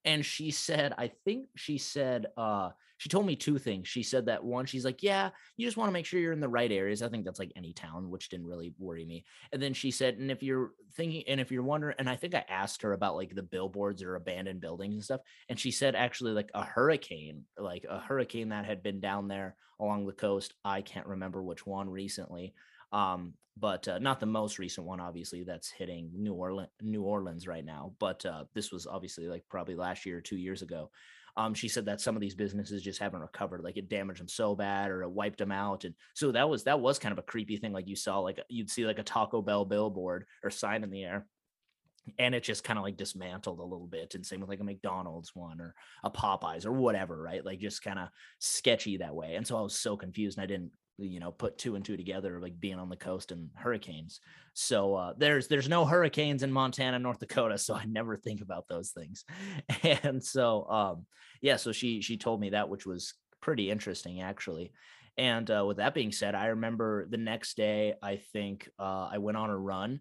And 0.07 0.25
she 0.25 0.51
said, 0.51 0.93
I 0.97 1.11
think 1.25 1.49
she 1.57 1.77
said, 1.77 2.27
uh, 2.37 2.69
she 2.97 3.09
told 3.09 3.25
me 3.25 3.35
two 3.35 3.59
things. 3.59 3.89
She 3.89 4.03
said 4.03 4.25
that 4.25 4.43
one, 4.43 4.65
she's 4.65 4.85
like, 4.85 5.03
Yeah, 5.03 5.29
you 5.57 5.67
just 5.67 5.75
want 5.75 5.89
to 5.89 5.93
make 5.93 6.05
sure 6.05 6.19
you're 6.19 6.31
in 6.31 6.39
the 6.39 6.47
right 6.47 6.71
areas. 6.71 7.03
I 7.03 7.09
think 7.09 7.25
that's 7.25 7.39
like 7.39 7.51
any 7.57 7.73
town, 7.73 8.09
which 8.09 8.29
didn't 8.29 8.47
really 8.47 8.73
worry 8.79 9.05
me. 9.05 9.25
And 9.51 9.61
then 9.61 9.73
she 9.73 9.91
said, 9.91 10.17
And 10.17 10.31
if 10.31 10.41
you're 10.41 10.71
thinking, 10.95 11.23
and 11.27 11.41
if 11.41 11.51
you're 11.51 11.61
wondering, 11.61 11.95
and 11.99 12.09
I 12.09 12.15
think 12.15 12.33
I 12.35 12.45
asked 12.47 12.81
her 12.83 12.93
about 12.93 13.17
like 13.17 13.35
the 13.35 13.43
billboards 13.43 14.01
or 14.01 14.15
abandoned 14.15 14.61
buildings 14.61 14.93
and 14.93 15.03
stuff. 15.03 15.21
And 15.49 15.59
she 15.59 15.71
said, 15.71 15.93
actually, 15.93 16.31
like 16.31 16.49
a 16.55 16.63
hurricane, 16.63 17.43
like 17.57 17.85
a 17.87 17.99
hurricane 17.99 18.49
that 18.49 18.65
had 18.65 18.81
been 18.81 19.01
down 19.01 19.27
there 19.27 19.57
along 19.81 20.05
the 20.05 20.13
coast. 20.13 20.53
I 20.63 20.81
can't 20.81 21.05
remember 21.05 21.43
which 21.43 21.67
one 21.67 21.89
recently. 21.89 22.53
Um, 22.91 23.33
but 23.59 23.87
uh, 23.87 23.99
not 23.99 24.19
the 24.19 24.25
most 24.25 24.59
recent 24.59 24.85
one, 24.85 24.99
obviously, 24.99 25.43
that's 25.43 25.69
hitting 25.69 26.11
New 26.13 26.33
Orleans, 26.33 26.69
New 26.81 27.03
Orleans 27.03 27.47
right 27.47 27.65
now. 27.65 27.93
But 27.99 28.25
uh, 28.25 28.45
this 28.53 28.71
was 28.71 28.85
obviously 28.85 29.27
like 29.27 29.43
probably 29.49 29.75
last 29.75 30.05
year 30.05 30.17
or 30.17 30.21
two 30.21 30.37
years 30.37 30.61
ago. 30.61 30.91
Um, 31.35 31.53
she 31.53 31.67
said 31.67 31.85
that 31.85 32.01
some 32.01 32.15
of 32.15 32.21
these 32.21 32.33
businesses 32.33 32.81
just 32.81 32.99
haven't 32.99 33.21
recovered, 33.21 33.63
like 33.63 33.77
it 33.77 33.89
damaged 33.89 34.19
them 34.19 34.27
so 34.27 34.55
bad 34.55 34.89
or 34.89 35.03
it 35.03 35.11
wiped 35.11 35.37
them 35.37 35.51
out, 35.51 35.85
and 35.85 35.93
so 36.15 36.31
that 36.31 36.49
was 36.49 36.63
that 36.63 36.79
was 36.79 36.97
kind 36.97 37.11
of 37.11 37.19
a 37.19 37.23
creepy 37.23 37.57
thing. 37.57 37.73
Like 37.73 37.87
you 37.87 37.95
saw, 37.95 38.19
like 38.19 38.39
you'd 38.49 38.71
see 38.71 38.85
like 38.85 38.99
a 38.99 39.03
Taco 39.03 39.41
Bell 39.41 39.63
billboard 39.63 40.25
or 40.43 40.49
sign 40.49 40.83
in 40.83 40.89
the 40.89 41.03
air, 41.03 41.27
and 42.17 42.33
it 42.33 42.43
just 42.43 42.63
kind 42.63 42.79
of 42.79 42.83
like 42.83 42.97
dismantled 42.97 43.59
a 43.59 43.63
little 43.63 43.87
bit 43.87 44.15
and 44.15 44.25
same 44.25 44.39
with 44.39 44.49
like 44.49 44.59
a 44.59 44.63
mcdonald's 44.63 45.35
one 45.35 45.59
or 45.59 45.75
a 46.03 46.09
popeyes 46.09 46.65
or 46.65 46.71
whatever 46.71 47.21
right 47.21 47.45
like 47.45 47.59
just 47.59 47.83
kind 47.83 47.99
of 47.99 48.07
sketchy 48.39 48.97
that 48.97 49.13
way 49.15 49.35
and 49.35 49.45
so 49.45 49.57
i 49.57 49.61
was 49.61 49.77
so 49.77 49.97
confused 49.97 50.37
and 50.37 50.43
i 50.43 50.47
didn't 50.47 50.71
you 50.97 51.19
know 51.19 51.31
put 51.31 51.57
two 51.57 51.75
and 51.75 51.85
two 51.85 51.97
together 51.97 52.39
like 52.41 52.59
being 52.59 52.79
on 52.79 52.89
the 52.89 52.95
coast 52.95 53.31
and 53.31 53.49
hurricanes. 53.55 54.19
So 54.53 54.95
uh, 54.95 55.13
there's 55.17 55.47
there's 55.47 55.69
no 55.69 55.85
hurricanes 55.85 56.43
in 56.43 56.51
montana 56.51 56.97
north 56.99 57.19
dakota 57.19 57.57
so 57.57 57.75
i 57.75 57.85
never 57.85 58.17
think 58.17 58.41
about 58.41 58.67
those 58.67 58.91
things. 58.91 59.23
And 60.03 60.23
so 60.23 60.69
um 60.69 61.05
yeah 61.41 61.57
so 61.57 61.71
she 61.71 62.01
she 62.01 62.17
told 62.17 62.39
me 62.41 62.49
that 62.51 62.69
which 62.69 62.85
was 62.85 63.13
pretty 63.41 63.69
interesting 63.69 64.21
actually. 64.21 64.71
And 65.19 65.49
uh, 65.49 65.65
with 65.65 65.77
that 65.77 65.93
being 65.93 66.11
said 66.11 66.35
i 66.35 66.47
remember 66.47 67.07
the 67.09 67.17
next 67.17 67.57
day 67.57 67.93
i 68.03 68.17
think 68.33 68.69
uh, 68.79 69.09
i 69.11 69.17
went 69.17 69.37
on 69.37 69.49
a 69.49 69.57
run 69.57 69.99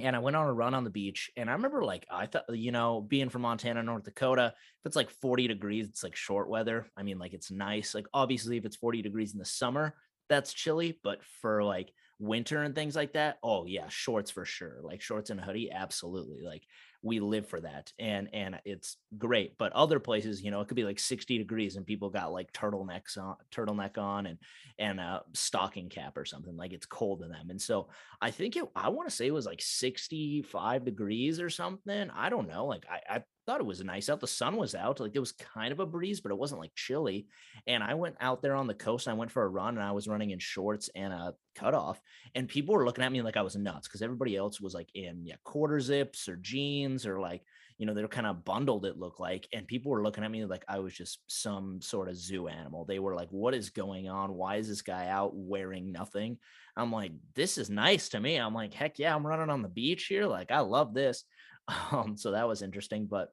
and 0.00 0.14
I 0.14 0.18
went 0.18 0.36
on 0.36 0.46
a 0.46 0.52
run 0.52 0.74
on 0.74 0.84
the 0.84 0.90
beach. 0.90 1.30
And 1.36 1.48
I 1.48 1.54
remember, 1.54 1.84
like, 1.84 2.06
I 2.10 2.26
thought, 2.26 2.44
you 2.50 2.72
know, 2.72 3.00
being 3.00 3.28
from 3.28 3.42
Montana, 3.42 3.82
North 3.82 4.04
Dakota, 4.04 4.54
if 4.56 4.86
it's 4.86 4.96
like 4.96 5.10
40 5.10 5.48
degrees, 5.48 5.88
it's 5.88 6.02
like 6.02 6.16
short 6.16 6.48
weather. 6.48 6.86
I 6.96 7.02
mean, 7.02 7.18
like, 7.18 7.34
it's 7.34 7.50
nice. 7.50 7.94
Like, 7.94 8.06
obviously, 8.12 8.56
if 8.56 8.64
it's 8.64 8.76
40 8.76 9.02
degrees 9.02 9.32
in 9.32 9.38
the 9.38 9.44
summer, 9.44 9.94
that's 10.28 10.52
chilly. 10.52 10.98
But 11.02 11.22
for 11.40 11.62
like 11.64 11.92
winter 12.18 12.62
and 12.62 12.74
things 12.74 12.96
like 12.96 13.14
that, 13.14 13.38
oh, 13.42 13.66
yeah, 13.66 13.88
shorts 13.88 14.30
for 14.30 14.44
sure. 14.44 14.80
Like, 14.82 15.00
shorts 15.00 15.30
and 15.30 15.40
a 15.40 15.42
hoodie, 15.42 15.70
absolutely. 15.70 16.42
Like, 16.42 16.64
we 17.06 17.20
live 17.20 17.48
for 17.48 17.60
that 17.60 17.92
and 17.98 18.28
and 18.32 18.60
it's 18.64 18.96
great 19.16 19.56
but 19.58 19.72
other 19.72 20.00
places 20.00 20.42
you 20.42 20.50
know 20.50 20.60
it 20.60 20.68
could 20.68 20.76
be 20.76 20.84
like 20.84 20.98
60 20.98 21.38
degrees 21.38 21.76
and 21.76 21.86
people 21.86 22.10
got 22.10 22.32
like 22.32 22.52
turtlenecks 22.52 23.16
on 23.16 23.36
turtleneck 23.54 23.96
on 23.96 24.26
and 24.26 24.38
and 24.78 24.98
a 24.98 25.22
stocking 25.32 25.88
cap 25.88 26.18
or 26.18 26.24
something 26.24 26.56
like 26.56 26.72
it's 26.72 26.86
cold 26.86 27.20
to 27.22 27.28
them 27.28 27.48
and 27.48 27.62
so 27.62 27.88
i 28.20 28.30
think 28.30 28.56
it 28.56 28.64
i 28.74 28.88
want 28.88 29.08
to 29.08 29.14
say 29.14 29.26
it 29.26 29.34
was 29.34 29.46
like 29.46 29.62
65 29.62 30.84
degrees 30.84 31.40
or 31.40 31.48
something 31.48 32.10
i 32.10 32.28
don't 32.28 32.48
know 32.48 32.66
like 32.66 32.84
i 32.90 33.16
i 33.16 33.22
thought 33.46 33.60
it 33.60 33.66
was 33.66 33.82
nice 33.82 34.08
out 34.08 34.20
the 34.20 34.26
sun 34.26 34.56
was 34.56 34.74
out 34.74 34.98
like 34.98 35.12
there 35.12 35.22
was 35.22 35.32
kind 35.32 35.72
of 35.72 35.80
a 35.80 35.86
breeze 35.86 36.20
but 36.20 36.32
it 36.32 36.38
wasn't 36.38 36.60
like 36.60 36.74
chilly 36.74 37.26
and 37.66 37.82
i 37.82 37.94
went 37.94 38.16
out 38.20 38.42
there 38.42 38.56
on 38.56 38.66
the 38.66 38.74
coast 38.74 39.08
i 39.08 39.12
went 39.12 39.30
for 39.30 39.44
a 39.44 39.48
run 39.48 39.76
and 39.76 39.86
i 39.86 39.92
was 39.92 40.08
running 40.08 40.30
in 40.30 40.38
shorts 40.38 40.90
and 40.94 41.12
a 41.12 41.32
cutoff 41.54 42.00
and 42.34 42.48
people 42.48 42.74
were 42.74 42.84
looking 42.84 43.04
at 43.04 43.12
me 43.12 43.22
like 43.22 43.36
i 43.36 43.42
was 43.42 43.56
nuts 43.56 43.86
because 43.88 44.02
everybody 44.02 44.36
else 44.36 44.60
was 44.60 44.74
like 44.74 44.90
in 44.94 45.24
yeah 45.24 45.36
quarter 45.44 45.80
zips 45.80 46.28
or 46.28 46.36
jeans 46.36 47.06
or 47.06 47.20
like 47.20 47.42
you 47.78 47.86
know 47.86 47.94
they're 47.94 48.08
kind 48.08 48.26
of 48.26 48.44
bundled 48.44 48.86
it 48.86 48.98
looked 48.98 49.20
like 49.20 49.48
and 49.52 49.66
people 49.66 49.92
were 49.92 50.02
looking 50.02 50.24
at 50.24 50.30
me 50.30 50.44
like 50.44 50.64
i 50.68 50.78
was 50.78 50.94
just 50.94 51.20
some 51.26 51.80
sort 51.80 52.08
of 52.08 52.16
zoo 52.16 52.48
animal. 52.48 52.84
They 52.84 52.98
were 52.98 53.14
like 53.14 53.28
what 53.30 53.54
is 53.54 53.70
going 53.70 54.08
on? 54.08 54.34
Why 54.34 54.56
is 54.56 54.68
this 54.68 54.82
guy 54.82 55.08
out 55.08 55.32
wearing 55.34 55.92
nothing? 55.92 56.38
I'm 56.76 56.90
like 56.90 57.12
this 57.34 57.58
is 57.58 57.70
nice 57.70 58.08
to 58.10 58.20
me. 58.20 58.36
I'm 58.36 58.54
like 58.54 58.72
heck 58.72 58.98
yeah 58.98 59.14
i'm 59.14 59.26
running 59.26 59.50
on 59.50 59.62
the 59.62 59.68
beach 59.68 60.06
here 60.06 60.26
like 60.26 60.50
i 60.50 60.60
love 60.60 60.94
this 60.94 61.24
um 61.90 62.16
so 62.16 62.30
that 62.32 62.48
was 62.48 62.62
interesting 62.62 63.06
but 63.06 63.30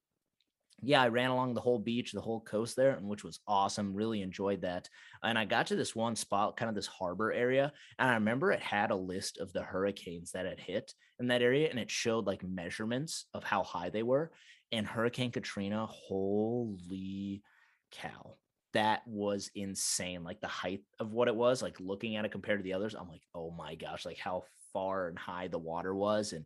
yeah, 0.85 1.01
I 1.01 1.07
ran 1.07 1.29
along 1.29 1.53
the 1.53 1.61
whole 1.61 1.79
beach, 1.79 2.11
the 2.11 2.21
whole 2.21 2.41
coast 2.41 2.75
there, 2.75 2.91
and 2.91 3.07
which 3.07 3.23
was 3.23 3.39
awesome. 3.47 3.93
Really 3.93 4.21
enjoyed 4.21 4.61
that. 4.61 4.89
And 5.23 5.37
I 5.37 5.45
got 5.45 5.67
to 5.67 5.75
this 5.75 5.95
one 5.95 6.15
spot, 6.15 6.57
kind 6.57 6.67
of 6.67 6.75
this 6.75 6.87
harbor 6.87 7.31
area, 7.31 7.71
and 7.99 8.09
I 8.09 8.15
remember 8.15 8.51
it 8.51 8.59
had 8.59 8.91
a 8.91 8.95
list 8.95 9.37
of 9.37 9.53
the 9.53 9.61
hurricanes 9.61 10.31
that 10.31 10.45
had 10.45 10.59
hit 10.59 10.93
in 11.19 11.27
that 11.27 11.41
area, 11.41 11.69
and 11.69 11.79
it 11.79 11.89
showed 11.89 12.27
like 12.27 12.43
measurements 12.43 13.25
of 13.33 13.43
how 13.43 13.63
high 13.63 13.89
they 13.89 14.03
were. 14.03 14.31
And 14.71 14.87
Hurricane 14.87 15.31
Katrina, 15.31 15.85
holy 15.85 17.43
cow, 17.91 18.35
that 18.73 19.03
was 19.07 19.51
insane. 19.55 20.23
Like 20.23 20.41
the 20.41 20.47
height 20.47 20.81
of 20.99 21.11
what 21.13 21.27
it 21.27 21.35
was, 21.35 21.61
like 21.61 21.79
looking 21.79 22.15
at 22.15 22.25
it 22.25 22.31
compared 22.31 22.59
to 22.59 22.63
the 22.63 22.73
others, 22.73 22.95
I'm 22.95 23.07
like, 23.07 23.21
oh 23.35 23.51
my 23.51 23.75
gosh, 23.75 24.05
like 24.05 24.17
how 24.17 24.43
far 24.73 25.07
and 25.07 25.17
high 25.17 25.47
the 25.47 25.59
water 25.59 25.93
was, 25.93 26.33
and 26.33 26.45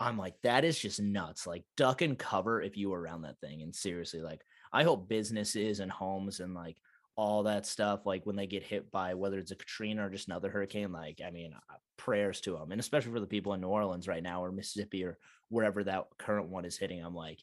I'm 0.00 0.16
like, 0.16 0.34
that 0.42 0.64
is 0.64 0.78
just 0.78 1.00
nuts. 1.00 1.46
Like 1.46 1.64
duck 1.76 2.02
and 2.02 2.18
cover 2.18 2.62
if 2.62 2.76
you 2.76 2.90
were 2.90 3.00
around 3.00 3.22
that 3.22 3.40
thing. 3.40 3.62
And 3.62 3.74
seriously, 3.74 4.20
like 4.20 4.42
I 4.72 4.84
hope 4.84 5.08
businesses 5.08 5.80
and 5.80 5.90
homes 5.90 6.40
and 6.40 6.54
like 6.54 6.76
all 7.16 7.42
that 7.42 7.66
stuff, 7.66 8.06
like 8.06 8.24
when 8.24 8.36
they 8.36 8.46
get 8.46 8.62
hit 8.62 8.92
by 8.92 9.14
whether 9.14 9.38
it's 9.38 9.50
a 9.50 9.56
Katrina 9.56 10.06
or 10.06 10.10
just 10.10 10.28
another 10.28 10.50
hurricane, 10.50 10.92
like 10.92 11.20
I 11.26 11.30
mean, 11.30 11.52
uh, 11.52 11.74
prayers 11.96 12.40
to 12.42 12.52
them, 12.52 12.70
and 12.70 12.80
especially 12.80 13.10
for 13.12 13.20
the 13.20 13.26
people 13.26 13.54
in 13.54 13.60
New 13.60 13.68
Orleans 13.68 14.06
right 14.06 14.22
now 14.22 14.44
or 14.44 14.52
Mississippi 14.52 15.04
or 15.04 15.18
wherever 15.48 15.82
that 15.82 16.06
current 16.16 16.48
one 16.48 16.64
is 16.64 16.78
hitting. 16.78 17.04
I'm 17.04 17.16
like, 17.16 17.40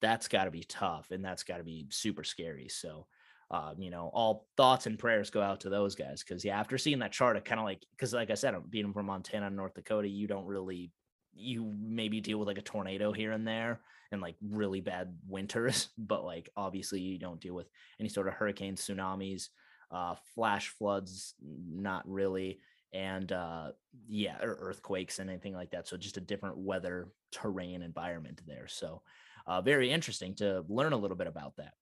that's 0.00 0.28
got 0.28 0.44
to 0.44 0.52
be 0.52 0.62
tough 0.62 1.10
and 1.10 1.24
that's 1.24 1.42
got 1.42 1.58
to 1.58 1.64
be 1.64 1.86
super 1.90 2.24
scary. 2.24 2.68
So. 2.68 3.06
Um, 3.48 3.74
you 3.78 3.92
know, 3.92 4.10
all 4.12 4.48
thoughts 4.56 4.86
and 4.86 4.98
prayers 4.98 5.30
go 5.30 5.40
out 5.40 5.60
to 5.60 5.68
those 5.68 5.94
guys 5.94 6.24
because 6.24 6.44
yeah, 6.44 6.58
after 6.58 6.76
seeing 6.78 6.98
that 6.98 7.12
chart, 7.12 7.36
it 7.36 7.44
kind 7.44 7.60
of 7.60 7.64
like 7.64 7.80
because 7.92 8.12
like 8.12 8.32
I 8.32 8.34
said, 8.34 8.54
I'm 8.56 8.64
being 8.68 8.92
from 8.92 9.06
Montana, 9.06 9.46
and 9.46 9.54
North 9.54 9.74
Dakota, 9.74 10.08
you 10.08 10.26
don't 10.26 10.46
really 10.46 10.90
you 11.36 11.72
maybe 11.80 12.20
deal 12.20 12.38
with 12.38 12.48
like 12.48 12.58
a 12.58 12.62
tornado 12.62 13.12
here 13.12 13.32
and 13.32 13.46
there 13.46 13.80
and 14.12 14.20
like 14.20 14.36
really 14.40 14.80
bad 14.80 15.16
winters, 15.28 15.88
but 15.98 16.24
like 16.24 16.48
obviously 16.56 17.00
you 17.00 17.18
don't 17.18 17.40
deal 17.40 17.54
with 17.54 17.68
any 18.00 18.08
sort 18.08 18.28
of 18.28 18.34
hurricanes, 18.34 18.80
tsunamis, 18.80 19.48
uh, 19.90 20.14
flash 20.34 20.68
floods, 20.68 21.34
not 21.40 22.08
really, 22.08 22.60
and 22.92 23.30
uh, 23.32 23.70
yeah, 24.08 24.36
or 24.42 24.56
earthquakes 24.60 25.18
and 25.18 25.30
anything 25.30 25.54
like 25.54 25.70
that. 25.70 25.86
So 25.86 25.96
just 25.96 26.16
a 26.16 26.20
different 26.20 26.58
weather 26.58 27.08
terrain 27.30 27.82
environment 27.82 28.40
there. 28.46 28.68
So 28.68 29.02
uh, 29.46 29.60
very 29.60 29.90
interesting 29.90 30.34
to 30.36 30.64
learn 30.68 30.92
a 30.92 30.96
little 30.96 31.16
bit 31.16 31.26
about 31.26 31.56
that. 31.56 31.74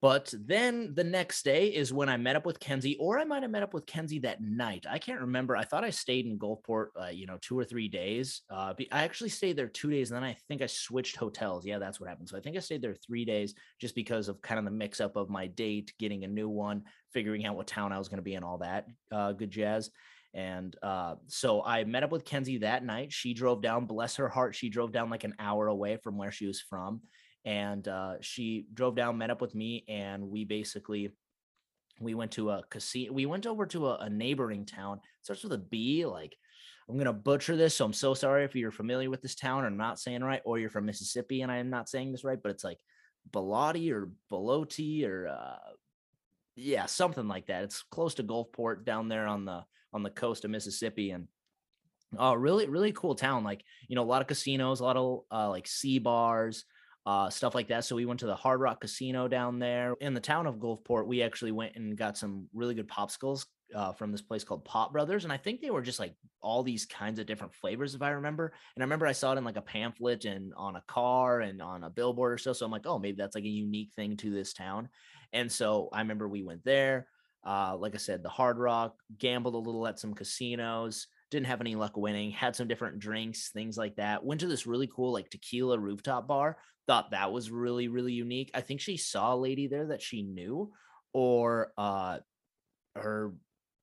But 0.00 0.32
then 0.32 0.94
the 0.94 1.02
next 1.02 1.44
day 1.44 1.66
is 1.66 1.92
when 1.92 2.08
I 2.08 2.16
met 2.16 2.36
up 2.36 2.46
with 2.46 2.60
Kenzie, 2.60 2.96
or 3.00 3.18
I 3.18 3.24
might 3.24 3.42
have 3.42 3.50
met 3.50 3.64
up 3.64 3.74
with 3.74 3.84
Kenzie 3.84 4.20
that 4.20 4.40
night. 4.40 4.86
I 4.88 4.98
can't 4.98 5.22
remember. 5.22 5.56
I 5.56 5.64
thought 5.64 5.82
I 5.82 5.90
stayed 5.90 6.26
in 6.26 6.38
Gulfport, 6.38 6.88
uh, 7.00 7.08
you 7.08 7.26
know, 7.26 7.36
two 7.40 7.58
or 7.58 7.64
three 7.64 7.88
days. 7.88 8.42
Uh, 8.48 8.74
I 8.92 9.02
actually 9.02 9.30
stayed 9.30 9.56
there 9.56 9.66
two 9.66 9.90
days, 9.90 10.10
and 10.10 10.16
then 10.16 10.22
I 10.22 10.36
think 10.46 10.62
I 10.62 10.66
switched 10.66 11.16
hotels. 11.16 11.66
Yeah, 11.66 11.80
that's 11.80 11.98
what 11.98 12.08
happened. 12.08 12.28
So 12.28 12.36
I 12.36 12.40
think 12.40 12.56
I 12.56 12.60
stayed 12.60 12.80
there 12.80 12.94
three 12.94 13.24
days 13.24 13.54
just 13.80 13.96
because 13.96 14.28
of 14.28 14.40
kind 14.40 14.60
of 14.60 14.64
the 14.64 14.70
mix 14.70 15.00
up 15.00 15.16
of 15.16 15.30
my 15.30 15.48
date, 15.48 15.92
getting 15.98 16.22
a 16.22 16.28
new 16.28 16.48
one, 16.48 16.84
figuring 17.12 17.44
out 17.44 17.56
what 17.56 17.66
town 17.66 17.92
I 17.92 17.98
was 17.98 18.08
going 18.08 18.18
to 18.18 18.22
be 18.22 18.34
in, 18.34 18.44
all 18.44 18.58
that 18.58 18.86
uh, 19.10 19.32
good 19.32 19.50
jazz. 19.50 19.90
And 20.32 20.76
uh, 20.80 21.16
so 21.26 21.64
I 21.64 21.82
met 21.82 22.04
up 22.04 22.12
with 22.12 22.24
Kenzie 22.24 22.58
that 22.58 22.84
night. 22.84 23.12
She 23.12 23.34
drove 23.34 23.62
down, 23.62 23.86
bless 23.86 24.16
her 24.16 24.28
heart, 24.28 24.54
she 24.54 24.68
drove 24.68 24.92
down 24.92 25.10
like 25.10 25.24
an 25.24 25.34
hour 25.40 25.66
away 25.66 25.96
from 25.96 26.16
where 26.16 26.30
she 26.30 26.46
was 26.46 26.60
from 26.60 27.00
and 27.44 27.86
uh, 27.86 28.14
she 28.20 28.66
drove 28.72 28.96
down, 28.96 29.18
met 29.18 29.30
up 29.30 29.40
with 29.40 29.54
me, 29.54 29.84
and 29.88 30.28
we 30.28 30.44
basically 30.44 31.10
we 32.00 32.14
went 32.14 32.32
to 32.32 32.50
a 32.50 32.62
casino. 32.70 33.12
We 33.12 33.26
went 33.26 33.46
over 33.46 33.66
to 33.66 33.88
a, 33.88 33.96
a 33.96 34.10
neighboring 34.10 34.66
town. 34.66 35.00
Starts 35.22 35.42
with 35.42 35.52
a 35.52 35.58
B. 35.58 36.06
Like 36.06 36.36
I'm 36.88 36.96
gonna 36.96 37.12
butcher 37.12 37.56
this, 37.56 37.74
so 37.74 37.84
I'm 37.84 37.92
so 37.92 38.14
sorry 38.14 38.44
if 38.44 38.54
you're 38.54 38.70
familiar 38.70 39.10
with 39.10 39.22
this 39.22 39.34
town 39.34 39.64
or 39.64 39.66
I'm 39.66 39.76
not 39.76 39.98
saying 39.98 40.22
right, 40.22 40.42
or 40.44 40.58
you're 40.58 40.70
from 40.70 40.86
Mississippi 40.86 41.42
and 41.42 41.52
I 41.52 41.58
am 41.58 41.70
not 41.70 41.88
saying 41.88 42.12
this 42.12 42.24
right, 42.24 42.38
but 42.42 42.50
it's 42.50 42.64
like 42.64 42.78
Bellotti 43.30 43.92
or 43.92 44.10
Bellotti 44.30 45.06
or 45.06 45.28
uh, 45.28 45.72
yeah, 46.56 46.86
something 46.86 47.28
like 47.28 47.46
that. 47.46 47.64
It's 47.64 47.82
close 47.82 48.14
to 48.14 48.24
Gulfport 48.24 48.84
down 48.84 49.08
there 49.08 49.26
on 49.26 49.44
the 49.44 49.64
on 49.92 50.02
the 50.02 50.10
coast 50.10 50.44
of 50.44 50.50
Mississippi, 50.50 51.10
and 51.10 51.28
oh, 52.18 52.34
really, 52.34 52.68
really 52.68 52.92
cool 52.92 53.14
town. 53.14 53.44
Like 53.44 53.62
you 53.88 53.96
know, 53.96 54.02
a 54.02 54.04
lot 54.04 54.22
of 54.22 54.28
casinos, 54.28 54.80
a 54.80 54.84
lot 54.84 54.96
of 54.96 55.20
uh, 55.30 55.48
like 55.48 55.66
sea 55.66 55.98
bars 55.98 56.64
uh, 57.08 57.30
stuff 57.30 57.54
like 57.54 57.68
that. 57.68 57.86
So 57.86 57.96
we 57.96 58.04
went 58.04 58.20
to 58.20 58.26
the 58.26 58.34
Hard 58.34 58.60
Rock 58.60 58.82
Casino 58.82 59.28
down 59.28 59.58
there 59.58 59.94
in 60.02 60.12
the 60.12 60.20
town 60.20 60.46
of 60.46 60.56
Gulfport. 60.56 61.06
We 61.06 61.22
actually 61.22 61.52
went 61.52 61.74
and 61.74 61.96
got 61.96 62.18
some 62.18 62.48
really 62.52 62.74
good 62.74 62.86
popsicles 62.86 63.46
uh, 63.74 63.94
from 63.94 64.12
this 64.12 64.20
place 64.20 64.44
called 64.44 64.66
Pop 64.66 64.92
Brothers, 64.92 65.24
and 65.24 65.32
I 65.32 65.38
think 65.38 65.62
they 65.62 65.70
were 65.70 65.80
just 65.80 65.98
like 65.98 66.14
all 66.42 66.62
these 66.62 66.84
kinds 66.84 67.18
of 67.18 67.24
different 67.24 67.54
flavors, 67.54 67.94
if 67.94 68.02
I 68.02 68.10
remember. 68.10 68.52
And 68.76 68.82
I 68.82 68.84
remember 68.84 69.06
I 69.06 69.12
saw 69.12 69.32
it 69.32 69.38
in 69.38 69.44
like 69.44 69.56
a 69.56 69.62
pamphlet 69.62 70.26
and 70.26 70.52
on 70.54 70.76
a 70.76 70.84
car 70.86 71.40
and 71.40 71.62
on 71.62 71.82
a 71.82 71.88
billboard 71.88 72.34
or 72.34 72.38
so. 72.38 72.52
So 72.52 72.66
I'm 72.66 72.72
like, 72.72 72.86
oh, 72.86 72.98
maybe 72.98 73.16
that's 73.16 73.34
like 73.34 73.44
a 73.44 73.48
unique 73.48 73.94
thing 73.96 74.18
to 74.18 74.30
this 74.30 74.52
town. 74.52 74.90
And 75.32 75.50
so 75.50 75.88
I 75.94 76.00
remember 76.00 76.28
we 76.28 76.42
went 76.42 76.62
there. 76.62 77.06
Uh, 77.42 77.74
like 77.78 77.94
I 77.94 77.98
said, 77.98 78.22
the 78.22 78.28
Hard 78.28 78.58
Rock, 78.58 78.96
gambled 79.16 79.54
a 79.54 79.56
little 79.56 79.86
at 79.86 79.98
some 79.98 80.12
casinos 80.12 81.06
didn't 81.30 81.46
have 81.46 81.60
any 81.60 81.74
luck 81.74 81.96
winning, 81.96 82.30
had 82.30 82.56
some 82.56 82.68
different 82.68 82.98
drinks, 82.98 83.50
things 83.50 83.76
like 83.76 83.96
that. 83.96 84.24
Went 84.24 84.40
to 84.40 84.46
this 84.46 84.66
really 84.66 84.88
cool 84.94 85.12
like 85.12 85.30
tequila 85.30 85.78
rooftop 85.78 86.26
bar. 86.26 86.58
Thought 86.86 87.10
that 87.10 87.32
was 87.32 87.50
really 87.50 87.88
really 87.88 88.12
unique. 88.12 88.50
I 88.54 88.60
think 88.60 88.80
she 88.80 88.96
saw 88.96 89.34
a 89.34 89.36
lady 89.36 89.66
there 89.66 89.88
that 89.88 90.02
she 90.02 90.22
knew 90.22 90.72
or 91.12 91.72
uh 91.76 92.18
her 92.94 93.32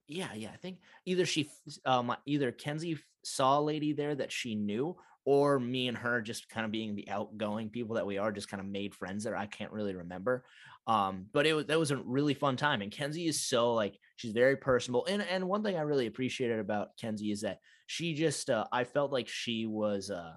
yeah, 0.07 0.33
yeah, 0.35 0.49
I 0.53 0.57
think 0.57 0.77
either 1.05 1.25
she 1.25 1.49
um 1.85 2.15
either 2.25 2.51
Kenzie 2.51 2.97
saw 3.23 3.59
a 3.59 3.61
lady 3.61 3.93
there 3.93 4.15
that 4.15 4.31
she 4.31 4.55
knew 4.55 4.95
or 5.25 5.59
me 5.59 5.87
and 5.87 5.97
her 5.97 6.21
just 6.21 6.47
kind 6.49 6.65
of 6.65 6.71
being 6.71 6.95
the 6.95 7.09
outgoing 7.09 7.69
people 7.69 7.95
that 7.95 8.05
we 8.05 8.17
are 8.17 8.31
just 8.31 8.49
kind 8.49 8.61
of 8.61 8.67
made 8.67 8.93
friends 8.93 9.23
there 9.23 9.35
i 9.35 9.45
can't 9.45 9.71
really 9.71 9.95
remember 9.95 10.45
um 10.87 11.25
but 11.33 11.45
it 11.45 11.53
was 11.53 11.65
that 11.65 11.79
was 11.79 11.91
a 11.91 11.97
really 11.97 12.33
fun 12.33 12.55
time 12.55 12.81
and 12.81 12.91
kenzie 12.91 13.27
is 13.27 13.43
so 13.43 13.73
like 13.73 13.97
she's 14.15 14.31
very 14.31 14.55
personable 14.55 15.05
and 15.05 15.21
and 15.21 15.47
one 15.47 15.63
thing 15.63 15.77
i 15.77 15.81
really 15.81 16.07
appreciated 16.07 16.59
about 16.59 16.89
kenzie 16.99 17.31
is 17.31 17.41
that 17.41 17.59
she 17.87 18.13
just 18.13 18.49
uh, 18.49 18.65
i 18.71 18.83
felt 18.83 19.11
like 19.11 19.27
she 19.27 19.65
was 19.65 20.09
uh 20.09 20.33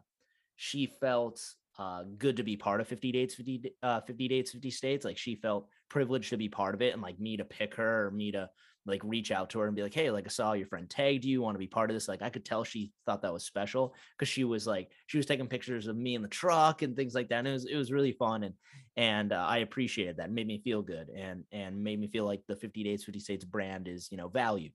she 0.57 0.87
felt 1.01 1.41
uh 1.79 2.03
good 2.17 2.37
to 2.37 2.43
be 2.43 2.57
part 2.57 2.81
of 2.81 2.89
50 2.89 3.13
dates 3.13 3.35
50 3.35 3.75
uh 3.83 4.01
50 4.01 4.29
dates 4.29 4.53
50 4.53 4.71
states 4.71 5.05
like 5.05 5.19
she 5.19 5.37
felt 5.37 5.69
privileged 5.89 6.31
to 6.31 6.37
be 6.37 6.49
part 6.49 6.75
of 6.75 6.83
it 6.83 6.93
and 6.93 7.03
like 7.03 7.19
me 7.19 7.37
to 7.37 7.45
pick 7.45 7.75
her 7.77 8.07
or 8.07 8.11
me 8.11 8.33
to 8.33 8.49
like 8.89 9.03
reach 9.05 9.31
out 9.31 9.51
to 9.51 9.59
her 9.61 9.67
and 9.67 9.77
be 9.77 9.83
like, 9.83 9.95
hey, 9.95 10.11
like 10.11 10.27
I 10.27 10.31
saw 10.31 10.53
your 10.55 10.67
friend 10.67 10.89
tagged 10.89 11.25
you, 11.25 11.43
want 11.43 11.55
to 11.55 11.61
be 11.61 11.67
part 11.67 11.91
of 11.91 11.95
this. 11.95 12.09
Like 12.09 12.23
I 12.23 12.31
could 12.31 12.45
tell 12.45 12.65
she 12.65 12.93
thought 13.07 13.23
that 13.23 13.33
was 13.33 13.45
special 13.45 13.95
because 14.17 14.29
she 14.29 14.45
was 14.45 14.67
like 14.67 14.91
she 15.07 15.17
was 15.17 15.27
taking 15.27 15.47
pictures 15.47 15.87
of 15.87 15.97
me 15.97 16.15
in 16.15 16.23
the 16.23 16.29
truck 16.29 16.83
and 16.83 16.97
things 16.97 17.15
like 17.15 17.29
that. 17.29 17.41
And 17.41 17.49
it 17.49 17.53
was 17.53 17.67
it 17.67 17.77
was 17.77 17.93
really 17.93 18.13
fun 18.13 18.45
and 18.45 18.55
and 18.97 19.33
uh, 19.33 19.47
I 19.49 19.59
appreciated 19.59 20.17
that. 20.17 20.27
It 20.27 20.33
made 20.33 20.47
me 20.47 20.59
feel 20.59 20.83
good 20.83 21.09
and 21.11 21.45
and 21.53 21.83
made 21.83 22.01
me 22.01 22.09
feel 22.09 22.25
like 22.25 22.43
the 22.49 22.57
50 22.57 22.85
Dates 22.85 23.05
50 23.05 23.21
States 23.21 23.45
brand 23.45 23.89
is 23.89 24.09
you 24.11 24.17
know 24.17 24.29
valued. 24.29 24.73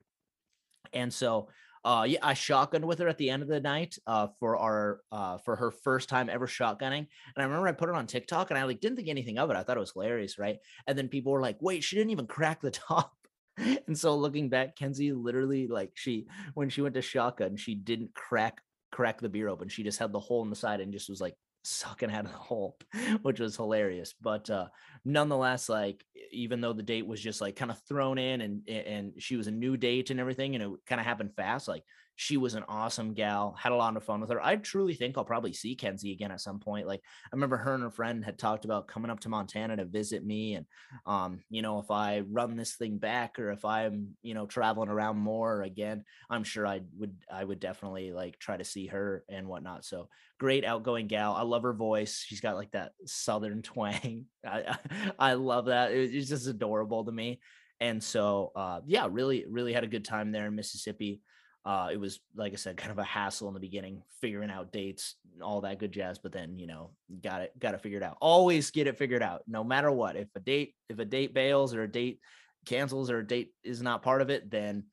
And 0.93 1.13
so 1.13 1.50
uh 1.86 2.05
yeah, 2.08 2.20
I 2.22 2.34
shotgunned 2.34 2.86
with 2.86 3.00
her 3.00 3.10
at 3.10 3.17
the 3.17 3.29
end 3.29 3.43
of 3.43 3.50
the 3.50 3.60
night 3.60 3.98
uh 4.08 4.27
for 4.39 4.58
our 4.58 5.01
uh 5.12 5.38
for 5.39 5.55
her 5.55 5.72
first 5.72 6.08
time 6.08 6.29
ever 6.29 6.48
shotgunning. 6.48 7.00
And 7.00 7.08
I 7.38 7.43
remember 7.43 7.67
I 7.67 7.74
put 7.74 7.89
it 7.89 7.96
on 7.96 8.08
TikTok 8.08 8.51
and 8.51 8.58
I 8.58 8.63
like 8.63 8.79
didn't 8.79 8.96
think 8.96 9.10
anything 9.10 9.38
of 9.38 9.50
it. 9.50 9.58
I 9.58 9.63
thought 9.63 9.77
it 9.77 9.82
was 9.82 9.91
hilarious, 9.91 10.39
right? 10.39 10.60
And 10.88 10.98
then 10.98 11.10
people 11.10 11.32
were 11.34 11.41
like, 11.41 11.58
wait, 11.62 11.84
she 11.84 11.96
didn't 11.96 12.12
even 12.12 12.27
crack 12.27 12.62
the 12.62 12.72
top. 12.72 13.13
and 13.88 13.98
so 13.98 14.15
looking 14.15 14.50
back, 14.50 14.75
Kenzie 14.75 15.13
literally 15.13 15.67
like 15.67 15.91
she 15.93 16.27
when 16.53 16.69
she 16.69 16.81
went 16.81 16.95
to 16.95 17.01
shotgun, 17.01 17.55
she 17.55 17.75
didn't 17.75 18.13
crack 18.13 18.62
crack 18.91 19.22
the 19.22 19.29
beer 19.29 19.50
open. 19.50 19.69
She 19.69 19.83
just 19.83 20.00
had 20.00 20.12
the 20.12 20.19
hole 20.19 20.43
in 20.43 20.50
the 20.50 20.55
side 20.55 20.79
and 20.79 20.93
just 20.93 21.10
was 21.10 21.22
like 21.22 21.36
sucking 21.63 22.12
out 22.12 22.25
of 22.25 22.31
the 22.31 22.38
hole, 22.38 22.77
which 23.22 23.39
was 23.39 23.55
hilarious. 23.55 24.13
But 24.22 24.50
uh 24.50 24.67
nonetheless, 25.05 25.69
like 25.69 26.03
even 26.31 26.62
though 26.62 26.74
the 26.74 26.83
date 26.83 27.07
was 27.07 27.22
just 27.22 27.41
like 27.41 27.55
kind 27.55 27.72
of 27.72 27.81
thrown 27.88 28.17
in 28.17 28.41
and 28.41 28.69
and 28.69 29.13
she 29.19 29.36
was 29.36 29.48
a 29.48 29.51
new 29.51 29.77
date 29.77 30.10
and 30.10 30.19
everything, 30.19 30.55
and 30.55 30.63
it 30.63 30.69
kind 30.88 31.01
of 31.01 31.05
happened 31.07 31.36
fast, 31.36 31.67
like 31.67 31.83
she 32.15 32.38
was 32.38 32.53
an 32.53 32.63
awesome 32.67 33.13
gal. 33.13 33.55
Had 33.60 33.72
a 33.72 33.75
lot 33.75 33.98
of 33.98 34.03
fun 34.03 34.22
with 34.22 34.29
her. 34.29 34.43
I 34.43 34.55
truly 34.58 34.93
think 34.93 35.17
I'll 35.17 35.25
probably 35.25 35.53
see 35.53 35.75
Kenzie 35.75 36.12
again 36.12 36.32
at 36.32 36.41
some 36.41 36.60
point. 36.60 36.88
Like 36.88 37.01
I 37.25 37.36
remember 37.36 37.58
her 37.58 37.74
and 37.74 37.84
her 37.84 37.89
friend 37.89 38.24
had 38.24 38.38
talked 38.38 38.65
about 38.65 38.88
coming 38.88 39.10
up 39.10 39.20
to 39.22 39.29
Montana 39.29 39.77
to 39.77 39.86
visit 39.86 40.24
me, 40.24 40.55
and 40.55 40.65
um, 41.05 41.41
you 41.50 41.62
know, 41.62 41.79
if 41.79 41.89
I 41.89 42.22
run 42.22 42.55
this 42.55 42.75
thing 42.75 42.98
back 42.98 43.39
or 43.39 43.51
if 43.51 43.65
I'm 43.65 44.15
you 44.22 44.34
know 44.34 44.46
traveling 44.46 44.89
around 44.89 45.17
more 45.17 45.63
again, 45.63 46.03
I'm 46.29 46.43
sure 46.43 46.67
I 46.67 46.82
would 46.98 47.15
I 47.32 47.43
would 47.43 47.60
definitely 47.60 48.12
like 48.12 48.38
try 48.39 48.58
to 48.58 48.63
see 48.63 48.88
her 48.88 49.24
and 49.29 49.48
whatnot. 49.48 49.86
So 49.86 50.10
great 50.39 50.65
outgoing 50.65 51.08
gal. 51.08 51.34
I 51.34 51.43
love 51.43 51.63
her 51.63 51.74
voice. 51.74 52.24
She's 52.25 52.41
got 52.41 52.55
like 52.55 52.72
that 52.72 52.91
southern 53.05 53.62
twang. 53.63 54.25
I 54.46 54.77
I 55.17 55.34
love 55.34 55.65
that. 55.65 55.91
It's 55.91 56.29
just 56.29 56.48
adorable 56.48 57.05
to 57.05 57.12
me. 57.12 57.39
And 57.79 58.03
so 58.03 58.51
uh, 58.55 58.82
yeah, 58.86 59.08
really 59.10 59.46
really 59.50 59.74
had 59.74 59.84
a 59.84 59.88
good 59.88 60.05
time 60.05 60.32
there 60.32 60.48
in 60.48 60.55
Mississippi. 60.55 61.22
Uh, 61.65 61.89
it 61.91 62.00
was 62.00 62.20
like 62.36 62.53
I 62.53 62.58
said, 62.58 62.77
kind 62.77 62.91
of 62.91 62.98
a 62.98 63.03
hassle 63.03 63.48
in 63.48 63.53
the 63.53 63.60
beginning, 63.60 64.03
figuring 64.20 64.51
out 64.51 64.74
dates, 64.74 65.15
all 65.41 65.62
that 65.62 65.79
good 65.79 65.91
jazz. 65.91 66.20
But 66.20 66.32
then 66.32 66.58
you 66.58 66.67
know, 66.67 66.91
got 67.22 67.41
it, 67.41 67.58
got 67.58 67.74
it 67.74 67.82
figured 67.82 68.03
out. 68.03 68.17
Always 68.20 68.72
get 68.72 68.88
it 68.88 68.98
figured 68.98 69.24
out, 69.24 69.43
no 69.48 69.63
matter 69.63 69.91
what. 69.91 70.15
If 70.15 70.27
a 70.36 70.39
date, 70.39 70.75
if 70.89 71.00
a 71.00 71.05
date 71.05 71.34
bails 71.34 71.74
or 71.74 71.84
a 71.84 71.91
date 71.91 72.20
cancels 72.65 73.10
or 73.10 73.20
a 73.20 73.27
date 73.27 73.51
is 73.63 73.82
not 73.82 74.03
part 74.03 74.22
of 74.22 74.29
it, 74.29 74.50
then 74.50 74.86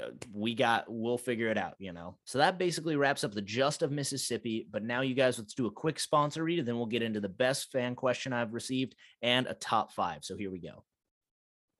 uh, 0.00 0.10
we 0.32 0.54
got 0.54 0.86
we'll 0.88 1.18
figure 1.18 1.48
it 1.48 1.58
out 1.58 1.74
you 1.78 1.92
know 1.92 2.16
so 2.24 2.38
that 2.38 2.58
basically 2.58 2.96
wraps 2.96 3.22
up 3.22 3.32
the 3.32 3.42
just 3.42 3.82
of 3.82 3.92
mississippi 3.92 4.66
but 4.70 4.82
now 4.82 5.02
you 5.02 5.14
guys 5.14 5.38
let's 5.38 5.54
do 5.54 5.66
a 5.66 5.70
quick 5.70 6.00
sponsor 6.00 6.42
read 6.42 6.58
and 6.58 6.66
then 6.66 6.76
we'll 6.76 6.86
get 6.86 7.02
into 7.02 7.20
the 7.20 7.28
best 7.28 7.70
fan 7.70 7.94
question 7.94 8.32
i've 8.32 8.54
received 8.54 8.96
and 9.22 9.46
a 9.46 9.54
top 9.54 9.92
five 9.92 10.24
so 10.24 10.36
here 10.36 10.50
we 10.50 10.58
go 10.58 10.82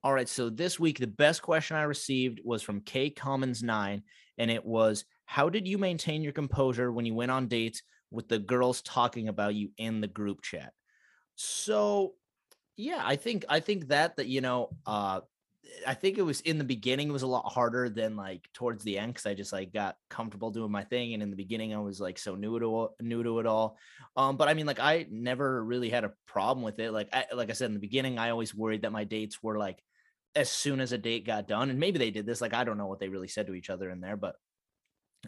all 0.05 0.13
right 0.13 0.29
so 0.29 0.51
this 0.51 0.79
week 0.79 0.99
the 0.99 1.07
best 1.07 1.41
question 1.41 1.75
i 1.75 1.81
received 1.81 2.39
was 2.45 2.61
from 2.61 2.79
k 2.81 3.09
commons 3.09 3.63
9 3.63 4.03
and 4.37 4.51
it 4.51 4.63
was 4.63 5.03
how 5.25 5.49
did 5.49 5.67
you 5.67 5.79
maintain 5.79 6.21
your 6.21 6.31
composure 6.31 6.91
when 6.91 7.07
you 7.07 7.15
went 7.15 7.31
on 7.31 7.47
dates 7.47 7.81
with 8.11 8.29
the 8.29 8.37
girls 8.37 8.83
talking 8.83 9.29
about 9.29 9.55
you 9.55 9.71
in 9.77 10.01
the 10.01 10.07
group 10.07 10.43
chat 10.43 10.73
so 11.33 12.13
yeah 12.77 13.01
i 13.03 13.15
think 13.15 13.45
i 13.49 13.59
think 13.59 13.87
that 13.87 14.15
that 14.15 14.27
you 14.27 14.41
know 14.41 14.69
uh 14.85 15.21
I 15.85 15.95
think 15.95 16.19
it 16.19 16.21
was 16.21 16.41
in 16.41 16.59
the 16.59 16.63
beginning 16.63 17.09
it 17.09 17.11
was 17.11 17.23
a 17.23 17.27
lot 17.27 17.51
harder 17.51 17.89
than 17.89 18.15
like 18.15 18.47
towards 18.53 18.83
the 18.83 18.99
end 18.99 19.13
because 19.13 19.25
I 19.25 19.33
just 19.33 19.51
like 19.51 19.73
got 19.73 19.97
comfortable 20.09 20.51
doing 20.51 20.71
my 20.71 20.83
thing 20.83 21.13
and 21.13 21.23
in 21.23 21.31
the 21.31 21.35
beginning 21.35 21.73
I 21.73 21.79
was 21.79 21.99
like 21.99 22.19
so 22.19 22.35
new 22.35 22.59
to 22.59 22.89
new 23.01 23.23
to 23.23 23.39
it 23.39 23.47
all. 23.47 23.77
Um, 24.15 24.37
but 24.37 24.47
I 24.47 24.53
mean 24.53 24.67
like 24.67 24.79
I 24.79 25.07
never 25.09 25.63
really 25.63 25.89
had 25.89 26.03
a 26.03 26.13
problem 26.27 26.63
with 26.63 26.79
it. 26.79 26.91
Like 26.91 27.09
I 27.11 27.25
like 27.33 27.49
I 27.49 27.53
said 27.53 27.65
in 27.65 27.73
the 27.73 27.79
beginning, 27.79 28.19
I 28.19 28.29
always 28.29 28.53
worried 28.53 28.83
that 28.83 28.91
my 28.91 29.03
dates 29.03 29.41
were 29.41 29.57
like 29.57 29.83
as 30.35 30.51
soon 30.51 30.79
as 30.79 30.91
a 30.91 30.97
date 30.97 31.25
got 31.25 31.47
done, 31.47 31.69
and 31.69 31.79
maybe 31.79 31.99
they 31.99 32.11
did 32.11 32.25
this. 32.25 32.41
Like 32.41 32.53
I 32.53 32.63
don't 32.63 32.77
know 32.77 32.87
what 32.87 32.99
they 32.99 33.09
really 33.09 33.27
said 33.27 33.47
to 33.47 33.55
each 33.55 33.69
other 33.69 33.89
in 33.89 34.01
there, 34.01 34.17
but 34.17 34.35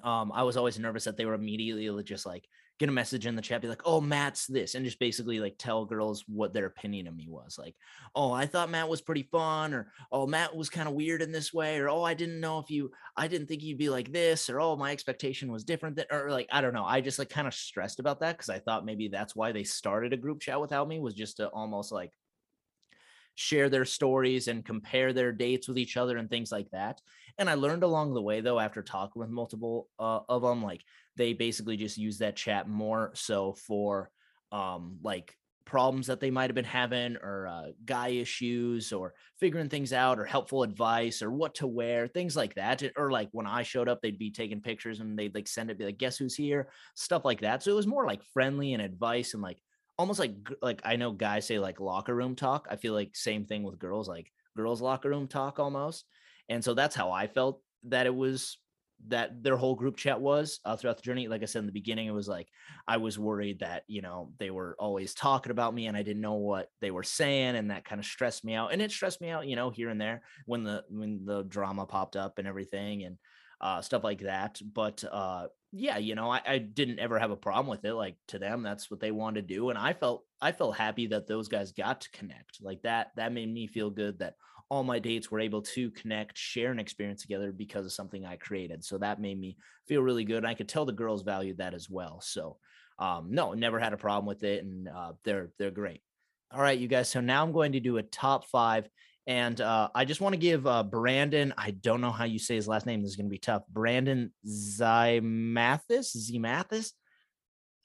um, 0.03 0.31
I 0.31 0.43
was 0.43 0.57
always 0.57 0.77
nervous 0.79 1.05
that 1.05 1.17
they 1.17 1.25
were 1.25 1.33
immediately 1.33 2.03
just 2.03 2.25
like 2.25 2.47
get 2.79 2.89
a 2.89 2.91
message 2.91 3.25
in 3.25 3.35
the 3.35 3.41
chat, 3.41 3.61
be 3.61 3.67
like, 3.67 3.81
"Oh, 3.85 3.99
Matt's 3.99 4.45
this," 4.45 4.75
and 4.75 4.85
just 4.85 4.99
basically 4.99 5.39
like 5.39 5.55
tell 5.57 5.85
girls 5.85 6.23
what 6.27 6.53
their 6.53 6.67
opinion 6.67 7.07
of 7.07 7.15
me 7.15 7.27
was. 7.27 7.57
Like, 7.57 7.75
"Oh, 8.15 8.31
I 8.31 8.45
thought 8.45 8.69
Matt 8.69 8.89
was 8.89 9.01
pretty 9.01 9.23
fun," 9.23 9.73
or 9.73 9.91
"Oh, 10.11 10.27
Matt 10.27 10.55
was 10.55 10.69
kind 10.69 10.87
of 10.87 10.93
weird 10.93 11.21
in 11.21 11.31
this 11.31 11.51
way," 11.53 11.79
or 11.79 11.89
"Oh, 11.89 12.03
I 12.03 12.13
didn't 12.13 12.39
know 12.39 12.59
if 12.59 12.69
you, 12.69 12.91
I 13.15 13.27
didn't 13.27 13.47
think 13.47 13.63
you'd 13.63 13.79
be 13.79 13.89
like 13.89 14.11
this," 14.11 14.49
or 14.49 14.59
"Oh, 14.61 14.75
my 14.75 14.91
expectation 14.91 15.51
was 15.51 15.63
different," 15.63 15.95
than, 15.95 16.05
or 16.11 16.29
like 16.31 16.47
I 16.51 16.61
don't 16.61 16.73
know. 16.73 16.85
I 16.85 17.01
just 17.01 17.19
like 17.19 17.29
kind 17.29 17.47
of 17.47 17.53
stressed 17.53 17.99
about 17.99 18.19
that 18.19 18.37
because 18.37 18.49
I 18.49 18.59
thought 18.59 18.85
maybe 18.85 19.07
that's 19.07 19.35
why 19.35 19.51
they 19.51 19.63
started 19.63 20.13
a 20.13 20.17
group 20.17 20.41
chat 20.41 20.61
without 20.61 20.87
me 20.87 20.99
was 20.99 21.15
just 21.15 21.37
to 21.37 21.47
almost 21.49 21.91
like 21.91 22.13
share 23.37 23.69
their 23.69 23.85
stories 23.85 24.47
and 24.47 24.65
compare 24.65 25.13
their 25.13 25.31
dates 25.31 25.67
with 25.67 25.77
each 25.77 25.95
other 25.95 26.17
and 26.17 26.27
things 26.27 26.51
like 26.51 26.67
that. 26.71 26.99
And 27.37 27.47
I 27.47 27.53
learned 27.53 27.83
along 27.83 28.15
the 28.15 28.21
way, 28.21 28.41
though, 28.41 28.59
after 28.59 28.81
talking 28.81 29.19
with 29.19 29.29
multiple 29.29 29.89
uh, 29.99 30.21
of 30.27 30.41
them, 30.41 30.63
like 30.63 30.81
they 31.17 31.33
basically 31.33 31.77
just 31.77 31.99
use 31.99 32.17
that 32.17 32.35
chat 32.35 32.67
more 32.67 33.11
so 33.13 33.53
for 33.53 34.09
um, 34.51 34.97
like 35.03 35.35
problems 35.65 36.07
that 36.07 36.19
they 36.19 36.31
might 36.31 36.49
have 36.49 36.55
been 36.55 36.65
having 36.65 37.15
or 37.17 37.45
uh, 37.45 37.67
guy 37.85 38.07
issues 38.07 38.91
or 38.91 39.13
figuring 39.39 39.69
things 39.69 39.93
out 39.93 40.17
or 40.17 40.25
helpful 40.25 40.63
advice 40.63 41.21
or 41.21 41.29
what 41.29 41.53
to 41.55 41.67
wear 41.67 42.07
things 42.07 42.35
like 42.35 42.55
that. 42.55 42.81
Or 42.95 43.11
like 43.11 43.29
when 43.33 43.45
i 43.45 43.61
showed 43.61 43.87
up 43.87 44.01
they'd 44.01 44.17
be 44.17 44.31
taking 44.31 44.61
pictures 44.61 44.99
and 44.99 45.19
they'd 45.19 45.35
like 45.35 45.47
send 45.47 45.69
it 45.69 45.77
be 45.77 45.85
like 45.85 45.99
guess 45.99 46.17
who's 46.17 46.35
here? 46.35 46.69
Stuff 46.95 47.23
like 47.23 47.41
that. 47.41 47.61
So 47.61 47.71
it 47.71 47.75
was 47.75 47.85
more 47.85 48.07
like 48.07 48.23
friendly 48.23 48.73
and 48.73 48.81
advice 48.81 49.35
and 49.35 49.43
like 49.43 49.61
almost 49.97 50.19
like 50.19 50.35
like 50.61 50.81
I 50.83 50.95
know 50.95 51.11
guys 51.11 51.45
say 51.47 51.59
like 51.59 51.79
locker 51.79 52.15
room 52.15 52.35
talk. 52.35 52.67
I 52.69 52.75
feel 52.75 52.93
like 52.93 53.15
same 53.15 53.45
thing 53.45 53.63
with 53.63 53.79
girls, 53.79 54.07
like 54.07 54.31
girls 54.55 54.81
locker 54.81 55.09
room 55.09 55.27
talk 55.27 55.59
almost. 55.59 56.05
And 56.49 56.63
so 56.63 56.73
that's 56.73 56.95
how 56.95 57.11
I 57.11 57.27
felt 57.27 57.61
that 57.83 58.05
it 58.05 58.15
was 58.15 58.57
that 59.09 59.43
their 59.43 59.57
whole 59.57 59.75
group 59.75 59.95
chat 59.95 60.19
was 60.19 60.59
uh, 60.65 60.75
throughout 60.75 60.97
the 60.97 61.03
journey. 61.03 61.27
Like 61.27 61.43
I 61.43 61.45
said 61.45 61.59
in 61.59 61.65
the 61.67 61.71
beginning, 61.71 62.07
it 62.07 62.13
was 62.13 62.27
like 62.27 62.47
I 62.87 62.97
was 62.97 63.19
worried 63.19 63.59
that 63.59 63.83
you 63.87 64.01
know 64.01 64.31
they 64.39 64.49
were 64.49 64.75
always 64.79 65.13
talking 65.13 65.51
about 65.51 65.73
me 65.73 65.87
and 65.87 65.97
I 65.97 66.03
didn't 66.03 66.21
know 66.21 66.35
what 66.35 66.69
they 66.81 66.91
were 66.91 67.03
saying, 67.03 67.55
and 67.55 67.71
that 67.71 67.85
kind 67.85 67.99
of 67.99 68.05
stressed 68.05 68.43
me 68.45 68.53
out. 68.53 68.73
And 68.73 68.81
it 68.81 68.91
stressed 68.91 69.21
me 69.21 69.29
out, 69.29 69.47
you 69.47 69.55
know, 69.55 69.69
here 69.69 69.89
and 69.89 70.01
there 70.01 70.23
when 70.45 70.63
the 70.63 70.83
when 70.89 71.25
the 71.25 71.43
drama 71.43 71.85
popped 71.85 72.15
up 72.15 72.39
and 72.39 72.47
everything. 72.47 73.03
And 73.03 73.17
uh, 73.61 73.81
stuff 73.81 74.03
like 74.03 74.19
that. 74.19 74.59
But 74.73 75.03
uh, 75.11 75.47
yeah, 75.77 75.97
you 75.97 76.15
know, 76.15 76.31
I, 76.31 76.41
I, 76.45 76.57
didn't 76.57 76.99
ever 76.99 77.19
have 77.19 77.31
a 77.31 77.35
problem 77.35 77.67
with 77.67 77.85
it. 77.85 77.93
Like 77.93 78.15
to 78.29 78.39
them, 78.39 78.63
that's 78.63 78.89
what 78.89 78.99
they 78.99 79.11
wanted 79.11 79.47
to 79.47 79.53
do, 79.53 79.69
and 79.69 79.77
I 79.77 79.93
felt 79.93 80.23
I 80.41 80.51
felt 80.51 80.77
happy 80.77 81.07
that 81.07 81.27
those 81.27 81.47
guys 81.47 81.71
got 81.71 82.01
to 82.01 82.11
connect. 82.11 82.61
Like 82.61 82.81
that 82.83 83.11
that 83.15 83.33
made 83.33 83.51
me 83.53 83.67
feel 83.67 83.89
good 83.89 84.19
that 84.19 84.35
all 84.69 84.83
my 84.83 84.99
dates 84.99 85.31
were 85.31 85.39
able 85.39 85.61
to 85.61 85.91
connect, 85.91 86.37
share 86.37 86.71
an 86.71 86.79
experience 86.79 87.21
together 87.21 87.51
because 87.51 87.85
of 87.85 87.93
something 87.93 88.25
I 88.25 88.35
created. 88.35 88.83
So 88.83 88.97
that 88.97 89.21
made 89.21 89.39
me 89.39 89.55
feel 89.87 90.01
really 90.01 90.25
good. 90.25 90.39
And 90.39 90.47
I 90.47 90.55
could 90.55 90.67
tell 90.67 90.85
the 90.85 90.91
girls 90.91 91.23
valued 91.23 91.59
that 91.59 91.73
as 91.73 91.89
well. 91.89 92.19
So 92.21 92.57
um, 92.99 93.27
no, 93.29 93.53
never 93.53 93.79
had 93.79 93.93
a 93.93 93.97
problem 93.97 94.25
with 94.25 94.43
it, 94.43 94.63
and 94.63 94.89
uh, 94.89 95.13
they're 95.23 95.51
they're 95.59 95.71
great. 95.71 96.01
All 96.51 96.61
right, 96.61 96.79
you 96.79 96.87
guys. 96.87 97.09
So 97.09 97.21
now 97.21 97.43
I'm 97.43 97.51
going 97.51 97.73
to 97.73 97.79
do 97.79 97.97
a 97.97 98.03
top 98.03 98.45
five 98.45 98.89
and 99.27 99.59
uh, 99.59 99.89
I 99.93 100.05
just 100.05 100.21
want 100.21 100.33
to 100.33 100.39
give 100.39 100.65
uh, 100.65 100.83
Brandon, 100.83 101.53
I 101.57 101.71
don't 101.71 101.99
know 101.99 102.11
how 102.11 102.23
you 102.23 102.39
say 102.39 102.55
his 102.55 102.67
last 102.67 102.85
name. 102.85 103.01
This 103.01 103.11
is 103.11 103.17
going 103.17 103.27
to 103.27 103.31
be 103.31 103.37
tough. 103.37 103.63
Brandon 103.69 104.31
Zymathis, 104.47 106.15
Zemathis. 106.15 106.93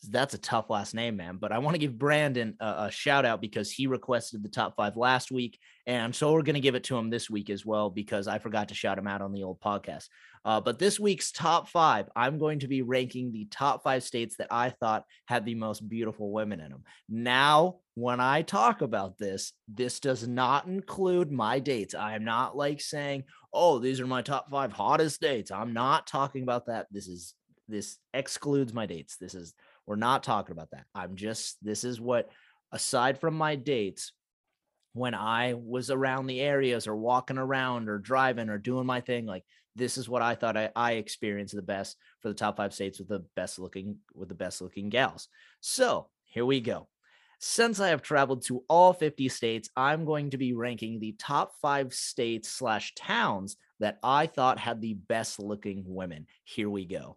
That's 0.09 0.35
a 0.35 0.39
tough 0.39 0.71
last 0.71 0.95
name, 0.95 1.17
man. 1.17 1.39
But 1.41 1.51
I 1.51 1.59
want 1.59 1.75
to 1.75 1.81
give 1.81 1.99
Brandon 1.99 2.57
a, 2.61 2.85
a 2.85 2.91
shout 2.93 3.25
out 3.25 3.41
because 3.41 3.73
he 3.73 3.89
requested 3.89 4.45
the 4.45 4.49
top 4.49 4.77
five 4.77 4.97
last 4.97 5.33
week. 5.33 5.59
And 5.87 6.15
so 6.15 6.33
we're 6.33 6.43
going 6.43 6.55
to 6.55 6.61
give 6.61 6.77
it 6.77 6.85
to 6.85 6.97
him 6.97 7.11
this 7.11 7.29
week 7.29 7.51
as 7.51 7.67
well 7.67 7.91
because 7.91 8.29
I 8.29 8.39
forgot 8.39 8.69
to 8.69 8.75
shout 8.75 8.99
him 8.99 9.09
out 9.09 9.21
on 9.21 9.33
the 9.33 9.43
old 9.43 9.61
podcast. 9.61 10.09
Uh, 10.45 10.61
but 10.61 10.79
this 10.79 11.01
week's 11.01 11.33
top 11.33 11.69
five, 11.69 12.09
I'm 12.15 12.39
going 12.39 12.61
to 12.61 12.69
be 12.69 12.83
ranking 12.83 13.33
the 13.33 13.47
top 13.51 13.83
five 13.83 14.05
states 14.05 14.37
that 14.37 14.49
I 14.51 14.71
thought 14.71 15.05
had 15.27 15.45
the 15.45 15.57
most 15.57 15.89
beautiful 15.89 16.31
women 16.31 16.61
in 16.61 16.71
them. 16.71 16.85
Now, 17.09 17.77
when 17.95 18.21
I 18.21 18.43
talk 18.43 18.81
about 18.81 19.19
this, 19.19 19.53
this 19.67 19.99
does 19.99 20.27
not 20.27 20.67
include 20.67 21.33
my 21.33 21.59
dates. 21.59 21.95
I 21.95 22.15
am 22.15 22.25
not 22.25 22.57
like 22.57 22.81
saying, 22.81 23.25
oh, 23.53 23.79
these 23.79 24.01
are 24.01 24.07
my 24.07 24.23
top 24.23 24.51
five 24.51 24.73
hottest 24.73 25.21
dates. 25.21 25.51
I'm 25.51 25.73
not 25.73 26.07
talking 26.07 26.45
about 26.45 26.67
that. 26.67 26.87
This 26.93 27.09
is, 27.09 27.35
this 27.69 27.99
excludes 28.15 28.73
my 28.73 28.87
dates. 28.87 29.17
This 29.17 29.35
is, 29.35 29.53
we're 29.87 29.97
not 29.97 30.23
talking 30.23 30.53
about 30.53 30.71
that. 30.71 30.85
I'm 30.95 31.17
just, 31.17 31.57
this 31.61 31.83
is 31.83 32.01
what, 32.01 32.31
aside 32.71 33.19
from 33.19 33.35
my 33.35 33.57
dates, 33.57 34.13
when 34.93 35.15
I 35.15 35.55
was 35.55 35.91
around 35.91 36.27
the 36.27 36.41
areas 36.41 36.87
or 36.87 36.97
walking 36.97 37.39
around 37.39 37.89
or 37.89 37.99
driving 37.99 38.49
or 38.49 38.59
doing 38.59 38.87
my 38.87 39.01
thing, 39.01 39.27
like 39.27 39.45
this 39.75 39.97
is 39.97 40.09
what 40.09 40.23
I 40.23 40.35
thought 40.35 40.57
I, 40.57 40.71
I 40.77 40.93
experienced 40.93 41.55
the 41.55 41.63
best 41.63 41.97
for 42.21 42.29
the 42.29 42.35
top 42.35 42.57
five 42.57 42.75
states 42.75 42.99
with 42.99 43.09
the 43.09 43.25
best 43.35 43.59
looking 43.59 43.97
with 44.15 44.29
the 44.29 44.35
best 44.35 44.61
looking 44.61 44.91
gals. 44.91 45.29
So 45.61 46.09
here 46.25 46.45
we 46.45 46.61
go. 46.61 46.89
Since 47.39 47.81
I 47.81 47.89
have 47.89 48.03
traveled 48.03 48.45
to 48.45 48.63
all 48.69 48.93
50 48.93 49.29
states, 49.29 49.69
I'm 49.77 50.05
going 50.05 50.31
to 50.31 50.39
be 50.39 50.53
ranking 50.53 51.01
the 51.01 51.17
top 51.19 51.55
five 51.61 51.93
states 51.93 52.49
slash 52.49 52.95
towns 52.95 53.57
that 53.81 53.99
I 54.03 54.27
thought 54.27 54.61
had 54.61 54.81
the 54.81 54.95
best 54.95 55.41
looking 55.41 55.83
women. 55.85 56.27
Here 56.45 56.71
we 56.71 56.85
go. 56.85 57.17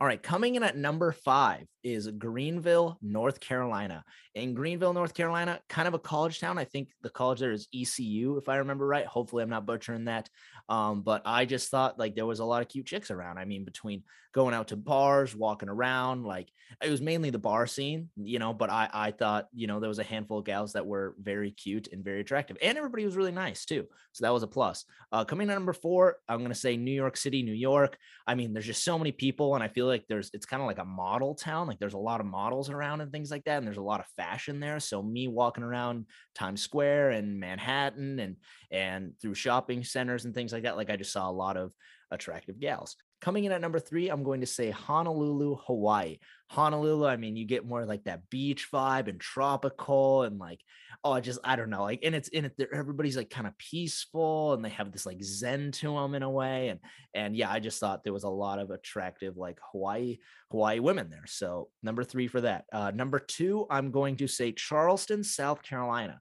All 0.00 0.06
right, 0.06 0.22
coming 0.22 0.54
in 0.54 0.62
at 0.62 0.78
number 0.78 1.12
five 1.12 1.66
is 1.84 2.08
Greenville, 2.08 2.96
North 3.02 3.38
Carolina. 3.38 4.02
In 4.34 4.54
Greenville, 4.54 4.94
North 4.94 5.12
Carolina, 5.12 5.60
kind 5.68 5.86
of 5.86 5.92
a 5.92 5.98
college 5.98 6.40
town. 6.40 6.56
I 6.56 6.64
think 6.64 6.88
the 7.02 7.10
college 7.10 7.40
there 7.40 7.52
is 7.52 7.68
ECU, 7.74 8.38
if 8.38 8.48
I 8.48 8.56
remember 8.56 8.86
right. 8.86 9.04
Hopefully, 9.04 9.42
I'm 9.42 9.50
not 9.50 9.66
butchering 9.66 10.06
that. 10.06 10.30
Um, 10.70 11.02
but 11.02 11.22
I 11.24 11.46
just 11.46 11.68
thought 11.68 11.98
like 11.98 12.14
there 12.14 12.26
was 12.26 12.38
a 12.38 12.44
lot 12.44 12.62
of 12.62 12.68
cute 12.68 12.86
chicks 12.86 13.10
around. 13.10 13.38
I 13.38 13.44
mean, 13.44 13.64
between 13.64 14.04
going 14.32 14.54
out 14.54 14.68
to 14.68 14.76
bars, 14.76 15.34
walking 15.34 15.68
around, 15.68 16.24
like 16.24 16.48
it 16.80 16.88
was 16.88 17.00
mainly 17.00 17.30
the 17.30 17.40
bar 17.40 17.66
scene, 17.66 18.08
you 18.16 18.38
know. 18.38 18.54
But 18.54 18.70
I 18.70 18.88
I 18.92 19.10
thought 19.10 19.48
you 19.52 19.66
know 19.66 19.80
there 19.80 19.88
was 19.88 19.98
a 19.98 20.04
handful 20.04 20.38
of 20.38 20.44
gals 20.44 20.74
that 20.74 20.86
were 20.86 21.16
very 21.20 21.50
cute 21.50 21.88
and 21.92 22.04
very 22.04 22.20
attractive, 22.20 22.56
and 22.62 22.78
everybody 22.78 23.04
was 23.04 23.16
really 23.16 23.32
nice 23.32 23.64
too. 23.64 23.86
So 24.12 24.24
that 24.24 24.32
was 24.32 24.44
a 24.44 24.46
plus. 24.46 24.84
Uh, 25.10 25.24
coming 25.24 25.48
in 25.48 25.50
at 25.50 25.54
number 25.54 25.72
four, 25.72 26.18
I'm 26.28 26.42
gonna 26.42 26.54
say 26.54 26.76
New 26.76 26.92
York 26.92 27.16
City, 27.16 27.42
New 27.42 27.52
York. 27.52 27.98
I 28.28 28.36
mean, 28.36 28.52
there's 28.52 28.66
just 28.66 28.84
so 28.84 28.96
many 28.96 29.10
people, 29.10 29.56
and 29.56 29.64
I 29.64 29.68
feel 29.68 29.86
like 29.86 30.04
there's 30.08 30.30
it's 30.32 30.46
kind 30.46 30.62
of 30.62 30.68
like 30.68 30.78
a 30.78 30.84
model 30.84 31.34
town. 31.34 31.66
Like 31.66 31.80
there's 31.80 31.94
a 31.94 31.98
lot 31.98 32.20
of 32.20 32.26
models 32.26 32.70
around 32.70 33.00
and 33.00 33.10
things 33.10 33.32
like 33.32 33.42
that, 33.46 33.58
and 33.58 33.66
there's 33.66 33.76
a 33.76 33.82
lot 33.82 33.98
of 33.98 34.06
fashion 34.16 34.60
there. 34.60 34.78
So 34.78 35.02
me 35.02 35.26
walking 35.26 35.64
around 35.64 36.06
Times 36.36 36.62
Square 36.62 37.10
and 37.10 37.40
Manhattan 37.40 38.20
and 38.20 38.36
and 38.70 39.14
through 39.20 39.34
shopping 39.34 39.82
centers 39.82 40.24
and 40.24 40.32
things 40.32 40.52
like 40.52 40.59
that, 40.60 40.76
like 40.76 40.90
I 40.90 40.96
just 40.96 41.12
saw 41.12 41.28
a 41.28 41.32
lot 41.32 41.56
of 41.56 41.72
attractive 42.10 42.58
gals. 42.58 42.96
Coming 43.20 43.44
in 43.44 43.52
at 43.52 43.60
number 43.60 43.78
three, 43.78 44.08
I'm 44.08 44.24
going 44.24 44.40
to 44.40 44.46
say 44.46 44.70
Honolulu, 44.70 45.56
Hawaii. 45.66 46.18
Honolulu, 46.48 47.06
I 47.06 47.16
mean, 47.16 47.36
you 47.36 47.44
get 47.44 47.66
more 47.66 47.84
like 47.84 48.04
that 48.04 48.28
beach 48.30 48.68
vibe 48.72 49.08
and 49.08 49.20
tropical 49.20 50.22
and 50.22 50.38
like, 50.38 50.60
oh, 51.04 51.20
just, 51.20 51.38
I 51.44 51.56
don't 51.56 51.68
know, 51.68 51.82
like, 51.82 52.00
and 52.02 52.14
it's 52.14 52.28
in 52.28 52.46
it, 52.46 52.54
everybody's 52.72 53.18
like 53.18 53.28
kind 53.28 53.46
of 53.46 53.56
peaceful 53.58 54.54
and 54.54 54.64
they 54.64 54.70
have 54.70 54.90
this 54.90 55.04
like 55.04 55.22
zen 55.22 55.70
to 55.72 55.94
them 55.94 56.14
in 56.14 56.22
a 56.22 56.30
way. 56.30 56.68
And, 56.68 56.80
and 57.14 57.36
yeah, 57.36 57.50
I 57.50 57.60
just 57.60 57.78
thought 57.78 58.04
there 58.04 58.12
was 58.12 58.24
a 58.24 58.28
lot 58.28 58.58
of 58.58 58.70
attractive 58.70 59.36
like 59.36 59.58
Hawaii, 59.70 60.18
Hawaii 60.50 60.78
women 60.78 61.10
there. 61.10 61.26
So 61.26 61.68
number 61.82 62.04
three 62.04 62.26
for 62.26 62.40
that. 62.40 62.64
Uh, 62.72 62.90
number 62.90 63.18
two, 63.18 63.66
I'm 63.70 63.90
going 63.90 64.16
to 64.16 64.26
say 64.26 64.52
Charleston, 64.52 65.22
South 65.22 65.62
Carolina. 65.62 66.20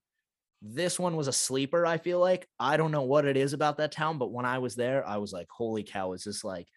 This 0.61 0.99
one 0.99 1.15
was 1.15 1.27
a 1.27 1.33
sleeper, 1.33 1.85
I 1.85 1.97
feel 1.97 2.19
like. 2.19 2.47
I 2.59 2.77
don't 2.77 2.91
know 2.91 3.03
what 3.03 3.25
it 3.25 3.37
is 3.37 3.53
about 3.53 3.77
that 3.77 3.91
town, 3.91 4.17
but 4.17 4.31
when 4.31 4.45
I 4.45 4.59
was 4.59 4.75
there, 4.75 5.07
I 5.07 5.17
was 5.17 5.31
like, 5.31 5.47
holy 5.49 5.83
cow, 5.83 6.13
is 6.13 6.23
this 6.23 6.43
like 6.43 6.67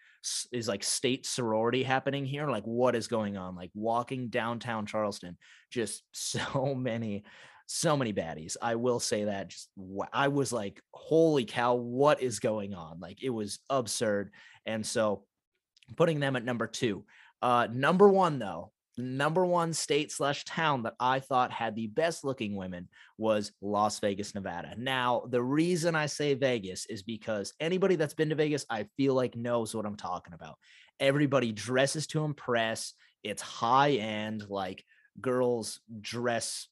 is 0.53 0.69
like 0.69 0.85
state 0.85 1.27
sorority 1.27 1.83
happening 1.83 2.25
here? 2.25 2.47
Like, 2.47 2.63
what 2.65 2.95
is 2.95 3.09
going 3.09 3.37
on? 3.37 3.57
Like 3.57 3.71
walking 3.75 4.29
downtown 4.29 4.87
Charleston, 4.87 5.37
just 5.71 6.05
so 6.13 6.75
many, 6.75 7.25
so 7.67 7.97
many 7.97 8.13
baddies. 8.13 8.57
I 8.63 8.77
will 8.77 9.01
say 9.01 9.25
that 9.25 9.49
just 9.49 9.69
I 10.13 10.29
was 10.29 10.53
like, 10.53 10.81
holy 10.95 11.45
cow, 11.45 11.75
what 11.75 12.23
is 12.23 12.39
going 12.39 12.75
on? 12.75 13.01
Like 13.01 13.23
it 13.23 13.31
was 13.31 13.59
absurd. 13.69 14.31
And 14.65 14.87
so 14.87 15.25
putting 15.97 16.21
them 16.21 16.37
at 16.37 16.45
number 16.45 16.67
two. 16.67 17.05
Uh, 17.41 17.67
number 17.73 18.09
one, 18.09 18.39
though, 18.39 18.71
number 18.97 19.45
one 19.45 19.73
state 19.73 20.13
slash 20.13 20.45
town 20.45 20.83
that 20.83 20.95
I 21.01 21.21
thought 21.21 21.51
had 21.51 21.75
the 21.75 21.87
best 21.87 22.25
looking 22.25 22.57
women 22.57 22.89
was 23.19 23.53
Las 23.61 23.99
Vegas, 24.01 24.35
Nevada. 24.35 24.75
Now, 24.77 25.25
the 25.29 25.43
reason 25.43 25.95
I 25.95 26.07
say 26.07 26.35
Vegas 26.35 26.87
is 26.87 27.03
because 27.03 27.55
anybody 27.61 27.97
that's 27.97 28.15
been 28.15 28.29
to 28.31 28.35
Vegas, 28.35 28.67
I 28.69 28.87
feel 28.97 29.15
like 29.15 29.37
knows 29.37 29.75
what 29.75 29.87
I'm 29.87 29.97
talking 29.97 30.35
about. 30.35 30.59
Everybody 31.01 31.53
dresses 31.53 32.07
to 32.09 32.25
impress. 32.25 32.95
It's 33.23 33.43
high 33.43 33.93
end, 33.93 34.47
like 34.49 34.85
girls 35.21 35.81
dress 36.01 36.69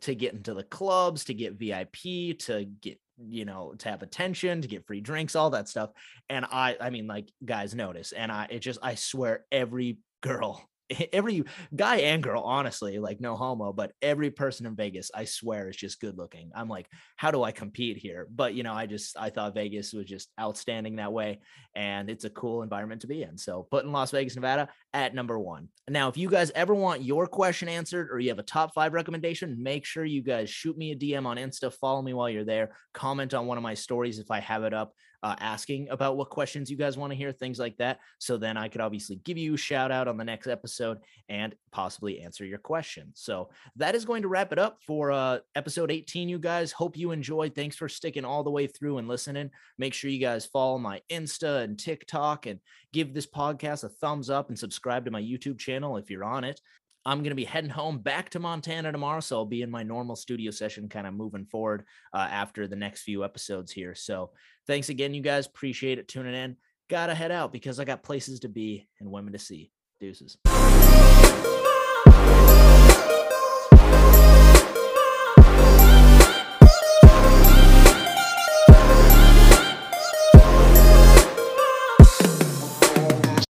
to 0.00 0.14
get 0.14 0.34
into 0.34 0.54
the 0.54 0.64
clubs, 0.64 1.24
to 1.24 1.34
get 1.34 1.54
VIP, 1.54 2.38
to 2.40 2.66
get 2.80 2.98
you 3.28 3.44
know 3.44 3.74
to 3.78 3.88
have 3.88 4.02
attention 4.02 4.62
to 4.62 4.68
get 4.68 4.86
free 4.86 5.00
drinks 5.00 5.36
all 5.36 5.50
that 5.50 5.68
stuff 5.68 5.90
and 6.28 6.44
i 6.46 6.76
i 6.80 6.90
mean 6.90 7.06
like 7.06 7.28
guys 7.44 7.74
notice 7.74 8.12
and 8.12 8.32
i 8.32 8.46
it 8.50 8.60
just 8.60 8.78
i 8.82 8.94
swear 8.94 9.44
every 9.52 9.98
girl 10.22 10.66
every 11.12 11.44
guy 11.74 11.96
and 11.96 12.22
girl, 12.22 12.42
honestly, 12.42 12.98
like 12.98 13.20
no 13.20 13.36
homo, 13.36 13.72
but 13.72 13.92
every 14.00 14.30
person 14.30 14.66
in 14.66 14.76
Vegas, 14.76 15.10
I 15.14 15.24
swear, 15.24 15.68
is 15.68 15.76
just 15.76 16.00
good 16.00 16.18
looking. 16.18 16.50
I'm 16.54 16.68
like, 16.68 16.86
how 17.16 17.30
do 17.30 17.42
I 17.42 17.52
compete 17.52 17.96
here? 17.96 18.26
But 18.30 18.54
you 18.54 18.62
know, 18.62 18.72
I 18.72 18.86
just 18.86 19.16
I 19.18 19.30
thought 19.30 19.54
Vegas 19.54 19.92
was 19.92 20.06
just 20.06 20.28
outstanding 20.40 20.96
that 20.96 21.12
way, 21.12 21.40
and 21.74 22.10
it's 22.10 22.24
a 22.24 22.30
cool 22.30 22.62
environment 22.62 23.02
to 23.02 23.06
be 23.06 23.22
in. 23.22 23.38
So 23.38 23.66
putting 23.70 23.92
Las 23.92 24.10
Vegas, 24.10 24.34
Nevada 24.34 24.68
at 24.92 25.14
number 25.14 25.38
one. 25.38 25.68
Now, 25.88 26.08
if 26.08 26.16
you 26.16 26.28
guys 26.28 26.50
ever 26.54 26.74
want 26.74 27.02
your 27.02 27.26
question 27.26 27.68
answered 27.68 28.08
or 28.10 28.20
you 28.20 28.28
have 28.28 28.38
a 28.38 28.44
top 28.44 28.74
five 28.74 28.92
recommendation, 28.92 29.62
make 29.62 29.84
sure 29.84 30.04
you 30.04 30.22
guys 30.22 30.50
shoot 30.50 30.76
me 30.76 30.92
a 30.92 30.96
DM 30.96 31.26
on 31.26 31.36
Insta, 31.36 31.72
follow 31.72 32.02
me 32.02 32.14
while 32.14 32.30
you're 32.30 32.44
there, 32.44 32.76
comment 32.92 33.34
on 33.34 33.46
one 33.46 33.56
of 33.56 33.62
my 33.62 33.74
stories 33.74 34.18
if 34.18 34.30
I 34.30 34.40
have 34.40 34.64
it 34.64 34.74
up 34.74 34.92
uh, 35.22 35.36
asking 35.40 35.88
about 35.90 36.16
what 36.16 36.30
questions 36.30 36.70
you 36.70 36.76
guys 36.76 36.96
want 36.96 37.12
to 37.12 37.16
hear, 37.16 37.32
things 37.32 37.58
like 37.58 37.76
that. 37.76 38.00
So 38.18 38.36
then 38.36 38.56
I 38.56 38.68
could 38.68 38.80
obviously 38.80 39.16
give 39.24 39.38
you 39.38 39.54
a 39.54 39.58
shout 39.58 39.90
out 39.92 40.08
on 40.08 40.16
the 40.16 40.24
next 40.24 40.48
episode 40.48 40.98
and 41.28 41.54
possibly 41.70 42.20
answer 42.20 42.44
your 42.44 42.58
question. 42.58 43.12
So 43.14 43.50
that 43.76 43.94
is 43.94 44.04
going 44.04 44.22
to 44.22 44.28
wrap 44.28 44.52
it 44.52 44.58
up 44.58 44.78
for 44.86 45.12
uh, 45.12 45.38
episode 45.54 45.90
18, 45.90 46.28
you 46.28 46.38
guys. 46.38 46.72
Hope 46.72 46.96
you 46.96 47.12
enjoyed. 47.12 47.54
Thanks 47.54 47.76
for 47.76 47.88
sticking 47.88 48.24
all 48.24 48.42
the 48.42 48.50
way 48.50 48.66
through 48.66 48.98
and 48.98 49.08
listening. 49.08 49.50
Make 49.78 49.94
sure 49.94 50.10
you 50.10 50.20
guys 50.20 50.46
follow 50.46 50.78
my 50.78 51.00
Insta 51.10 51.62
and 51.62 51.78
TikTok 51.78 52.46
and 52.46 52.58
give 52.92 53.14
this 53.14 53.26
podcast 53.26 53.84
a 53.84 53.88
thumbs 53.88 54.28
up 54.28 54.48
and 54.48 54.58
subscribe 54.58 55.04
to 55.04 55.10
my 55.10 55.22
YouTube 55.22 55.58
channel 55.58 55.96
if 55.96 56.10
you're 56.10 56.24
on 56.24 56.44
it. 56.44 56.60
I'm 57.04 57.18
going 57.18 57.30
to 57.30 57.36
be 57.36 57.44
heading 57.44 57.70
home 57.70 57.98
back 57.98 58.30
to 58.30 58.38
Montana 58.38 58.92
tomorrow. 58.92 59.20
So 59.20 59.36
I'll 59.36 59.46
be 59.46 59.62
in 59.62 59.70
my 59.70 59.82
normal 59.82 60.16
studio 60.16 60.50
session 60.50 60.88
kind 60.88 61.06
of 61.06 61.14
moving 61.14 61.46
forward 61.46 61.84
uh, 62.12 62.28
after 62.30 62.66
the 62.66 62.76
next 62.76 63.02
few 63.02 63.24
episodes 63.24 63.72
here. 63.72 63.94
So 63.94 64.30
thanks 64.66 64.88
again, 64.88 65.14
you 65.14 65.22
guys. 65.22 65.46
Appreciate 65.46 65.98
it 65.98 66.08
tuning 66.08 66.34
in. 66.34 66.56
Gotta 66.88 67.14
head 67.14 67.32
out 67.32 67.52
because 67.52 67.80
I 67.80 67.84
got 67.84 68.02
places 68.02 68.40
to 68.40 68.48
be 68.48 68.88
and 69.00 69.10
women 69.10 69.32
to 69.32 69.38
see. 69.38 69.72
Deuces. 70.00 70.36